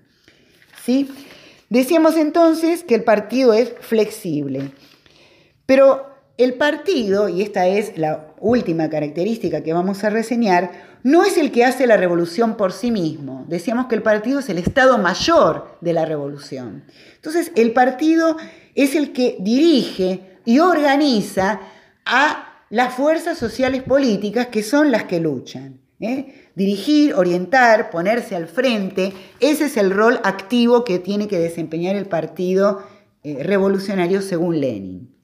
¿Sí? 0.83 1.09
Decíamos 1.69 2.17
entonces 2.17 2.83
que 2.83 2.95
el 2.95 3.03
partido 3.03 3.53
es 3.53 3.73
flexible, 3.79 4.71
pero 5.65 6.09
el 6.37 6.53
partido, 6.53 7.27
y 7.27 7.41
esta 7.41 7.67
es 7.67 7.97
la 7.97 8.33
última 8.39 8.89
característica 8.89 9.61
que 9.61 9.73
vamos 9.73 10.03
a 10.03 10.09
reseñar, 10.09 10.71
no 11.03 11.23
es 11.25 11.37
el 11.37 11.51
que 11.51 11.65
hace 11.65 11.85
la 11.85 11.97
revolución 11.97 12.55
por 12.55 12.71
sí 12.71 12.91
mismo. 12.91 13.45
Decíamos 13.47 13.87
que 13.87 13.95
el 13.95 14.01
partido 14.01 14.39
es 14.39 14.49
el 14.49 14.57
Estado 14.57 14.97
mayor 14.97 15.77
de 15.81 15.93
la 15.93 16.05
revolución. 16.05 16.85
Entonces, 17.15 17.51
el 17.55 17.73
partido 17.73 18.37
es 18.75 18.95
el 18.95 19.13
que 19.13 19.37
dirige 19.39 20.37
y 20.45 20.59
organiza 20.59 21.61
a 22.05 22.63
las 22.69 22.93
fuerzas 22.93 23.37
sociales 23.37 23.83
políticas 23.83 24.47
que 24.47 24.63
son 24.63 24.91
las 24.91 25.05
que 25.05 25.19
luchan. 25.19 25.79
¿eh? 25.99 26.49
Dirigir, 26.55 27.13
orientar, 27.13 27.89
ponerse 27.89 28.35
al 28.35 28.47
frente, 28.47 29.13
ese 29.39 29.65
es 29.65 29.77
el 29.77 29.91
rol 29.91 30.19
activo 30.23 30.83
que 30.83 30.99
tiene 30.99 31.27
que 31.27 31.39
desempeñar 31.39 31.95
el 31.95 32.05
partido 32.05 32.83
eh, 33.23 33.43
revolucionario 33.43 34.21
según 34.21 34.59
Lenin. 34.59 35.15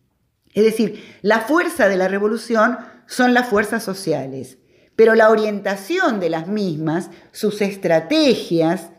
Es 0.53 0.63
decir, 0.63 1.03
la 1.21 1.41
fuerza 1.41 1.87
de 1.87 1.97
la 1.97 2.07
revolución 2.07 2.77
son 3.07 3.33
las 3.33 3.47
fuerzas 3.47 3.83
sociales, 3.83 4.57
pero 4.95 5.13
la 5.15 5.29
orientación 5.29 6.19
de 6.19 6.29
las 6.29 6.47
mismas, 6.47 7.09
sus 7.31 7.61
estrategias 7.61 8.89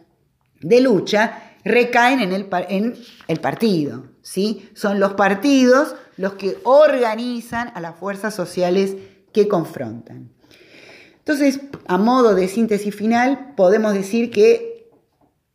de 0.60 0.80
lucha, 0.80 1.45
recaen 1.66 2.20
en 2.20 2.32
el, 2.32 2.46
en 2.68 2.94
el 3.28 3.40
partido. 3.40 4.04
¿sí? 4.22 4.68
Son 4.74 5.00
los 5.00 5.14
partidos 5.14 5.94
los 6.16 6.34
que 6.34 6.56
organizan 6.62 7.72
a 7.74 7.80
las 7.80 7.96
fuerzas 7.96 8.34
sociales 8.34 8.96
que 9.32 9.48
confrontan. 9.48 10.30
Entonces, 11.18 11.60
a 11.86 11.98
modo 11.98 12.34
de 12.34 12.46
síntesis 12.46 12.94
final, 12.94 13.54
podemos 13.56 13.92
decir 13.94 14.30
que, 14.30 14.90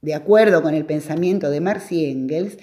de 0.01 0.14
acuerdo 0.14 0.62
con 0.62 0.74
el 0.74 0.86
pensamiento 0.86 1.49
de 1.49 1.62
Marx 1.62 1.91
y 1.93 2.05
Engels, 2.05 2.57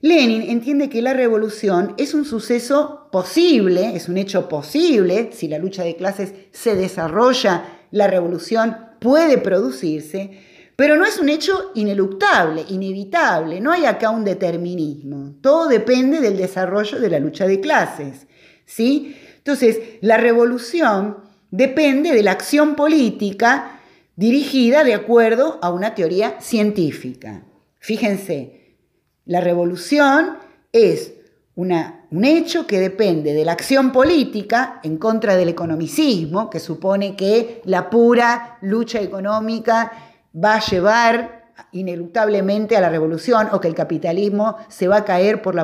Lenin 0.00 0.42
entiende 0.42 0.88
que 0.88 1.02
la 1.02 1.12
revolución 1.12 1.94
es 1.98 2.14
un 2.14 2.24
suceso 2.24 3.08
posible, 3.12 3.94
es 3.94 4.08
un 4.08 4.16
hecho 4.16 4.48
posible, 4.48 5.30
si 5.32 5.48
la 5.48 5.58
lucha 5.58 5.84
de 5.84 5.96
clases 5.96 6.32
se 6.52 6.74
desarrolla, 6.74 7.64
la 7.90 8.06
revolución 8.06 8.76
puede 9.00 9.38
producirse, 9.38 10.38
pero 10.76 10.96
no 10.96 11.06
es 11.06 11.18
un 11.18 11.30
hecho 11.30 11.72
ineluctable, 11.74 12.66
inevitable, 12.68 13.60
no 13.60 13.72
hay 13.72 13.86
acá 13.86 14.10
un 14.10 14.24
determinismo. 14.24 15.36
Todo 15.40 15.68
depende 15.68 16.20
del 16.20 16.36
desarrollo 16.36 17.00
de 17.00 17.08
la 17.08 17.18
lucha 17.18 17.46
de 17.46 17.60
clases. 17.60 18.26
¿sí? 18.66 19.16
Entonces, 19.38 19.78
la 20.02 20.18
revolución 20.18 21.16
depende 21.50 22.12
de 22.12 22.22
la 22.22 22.32
acción 22.32 22.76
política 22.76 23.80
dirigida 24.16 24.84
de 24.84 24.92
acuerdo 24.92 25.58
a 25.62 25.70
una 25.70 25.94
teoría 25.94 26.40
científica. 26.40 27.44
Fíjense, 27.78 28.76
la 29.24 29.40
revolución 29.40 30.36
es 30.72 31.14
un 31.54 32.24
hecho 32.24 32.66
que 32.66 32.78
depende 32.78 33.32
de 33.32 33.44
la 33.46 33.52
acción 33.52 33.92
política 33.92 34.80
en 34.82 34.98
contra 34.98 35.36
del 35.36 35.48
economicismo, 35.48 36.50
que 36.50 36.60
supone 36.60 37.16
que 37.16 37.62
la 37.64 37.88
pura 37.88 38.58
lucha 38.60 39.00
económica 39.00 40.05
va 40.36 40.54
a 40.54 40.60
llevar 40.60 41.46
ineluctablemente 41.72 42.76
a 42.76 42.80
la 42.80 42.90
revolución 42.90 43.48
o 43.52 43.60
que 43.60 43.68
el 43.68 43.74
capitalismo 43.74 44.56
se 44.68 44.88
va 44.88 44.98
a 44.98 45.04
caer 45.04 45.42
por, 45.42 45.56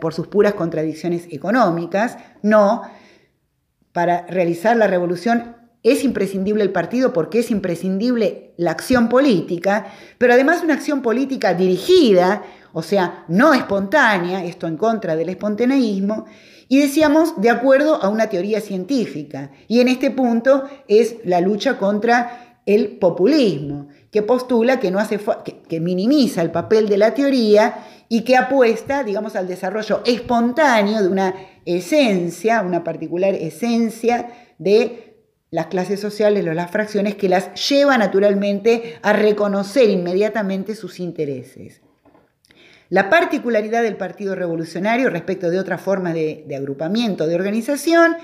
por 0.00 0.14
sus 0.14 0.26
puras 0.26 0.54
contradicciones 0.54 1.26
económicas. 1.30 2.18
No, 2.42 2.82
para 3.92 4.26
realizar 4.26 4.76
la 4.76 4.86
revolución 4.86 5.56
es 5.82 6.04
imprescindible 6.04 6.64
el 6.64 6.72
partido 6.72 7.12
porque 7.12 7.38
es 7.38 7.50
imprescindible 7.50 8.54
la 8.56 8.72
acción 8.72 9.08
política, 9.08 9.86
pero 10.18 10.32
además 10.32 10.62
una 10.62 10.74
acción 10.74 11.00
política 11.00 11.54
dirigida, 11.54 12.42
o 12.72 12.82
sea, 12.82 13.24
no 13.28 13.54
espontánea, 13.54 14.44
esto 14.44 14.66
en 14.66 14.76
contra 14.76 15.14
del 15.16 15.28
espontaneísmo, 15.28 16.26
y 16.68 16.80
decíamos 16.80 17.40
de 17.40 17.50
acuerdo 17.50 18.02
a 18.02 18.08
una 18.08 18.28
teoría 18.28 18.60
científica. 18.60 19.52
Y 19.68 19.80
en 19.80 19.88
este 19.88 20.10
punto 20.10 20.64
es 20.88 21.16
la 21.24 21.40
lucha 21.40 21.78
contra 21.78 22.45
el 22.66 22.98
populismo, 22.98 23.88
que 24.10 24.22
postula 24.22 24.80
que, 24.80 24.90
no 24.90 24.98
hace 24.98 25.20
que, 25.68 25.80
minimiza 25.80 26.42
el 26.42 26.50
papel 26.50 26.88
de 26.88 26.98
la 26.98 27.14
teoría 27.14 27.84
y 28.08 28.22
que 28.22 28.36
apuesta, 28.36 29.04
digamos, 29.04 29.36
al 29.36 29.46
desarrollo 29.46 30.02
espontáneo 30.04 31.00
de 31.00 31.08
una 31.08 31.34
esencia, 31.64 32.62
una 32.62 32.82
particular 32.82 33.34
esencia 33.34 34.28
de 34.58 35.14
las 35.50 35.66
clases 35.66 36.00
sociales 36.00 36.44
o 36.44 36.52
las 36.52 36.70
fracciones 36.72 37.14
que 37.14 37.28
las 37.28 37.54
lleva 37.68 37.96
naturalmente 37.96 38.98
a 39.00 39.12
reconocer 39.12 39.88
inmediatamente 39.88 40.74
sus 40.74 40.98
intereses. 40.98 41.82
La 42.88 43.08
particularidad 43.10 43.82
del 43.82 43.96
Partido 43.96 44.34
Revolucionario 44.34 45.08
respecto 45.08 45.50
de 45.50 45.58
otras 45.58 45.80
formas 45.80 46.14
de, 46.14 46.44
de 46.46 46.56
agrupamiento, 46.56 47.26
de 47.26 47.34
organización, 47.36 48.16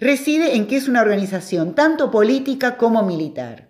reside 0.00 0.56
en 0.56 0.66
que 0.66 0.76
es 0.76 0.88
una 0.88 1.02
organización 1.02 1.74
tanto 1.74 2.10
política 2.10 2.76
como 2.76 3.02
militar. 3.02 3.69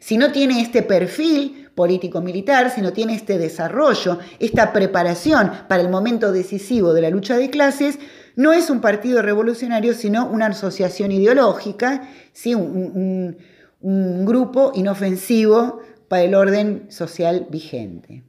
Si 0.00 0.16
no 0.16 0.32
tiene 0.32 0.60
este 0.60 0.82
perfil 0.82 1.68
político-militar, 1.74 2.70
si 2.70 2.80
no 2.80 2.92
tiene 2.92 3.14
este 3.14 3.38
desarrollo, 3.38 4.18
esta 4.40 4.72
preparación 4.72 5.52
para 5.68 5.82
el 5.82 5.88
momento 5.88 6.32
decisivo 6.32 6.92
de 6.92 7.02
la 7.02 7.10
lucha 7.10 7.36
de 7.36 7.50
clases, 7.50 7.98
no 8.34 8.52
es 8.52 8.70
un 8.70 8.80
partido 8.80 9.22
revolucionario, 9.22 9.94
sino 9.94 10.26
una 10.28 10.46
asociación 10.46 11.12
ideológica, 11.12 12.08
¿sí? 12.32 12.54
un, 12.54 13.36
un 13.80 14.24
grupo 14.26 14.72
inofensivo 14.74 15.80
para 16.08 16.22
el 16.22 16.34
orden 16.34 16.90
social 16.90 17.46
vigente. 17.50 18.24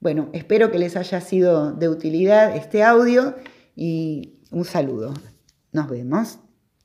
Bueno, 0.00 0.30
espero 0.32 0.70
que 0.70 0.78
les 0.78 0.96
haya 0.96 1.20
sido 1.20 1.72
de 1.72 1.88
utilidad 1.88 2.56
este 2.56 2.82
audio 2.82 3.34
y 3.76 4.38
un 4.50 4.64
saludo. 4.64 5.12
Nos 5.72 5.88
vemos. 5.90 6.38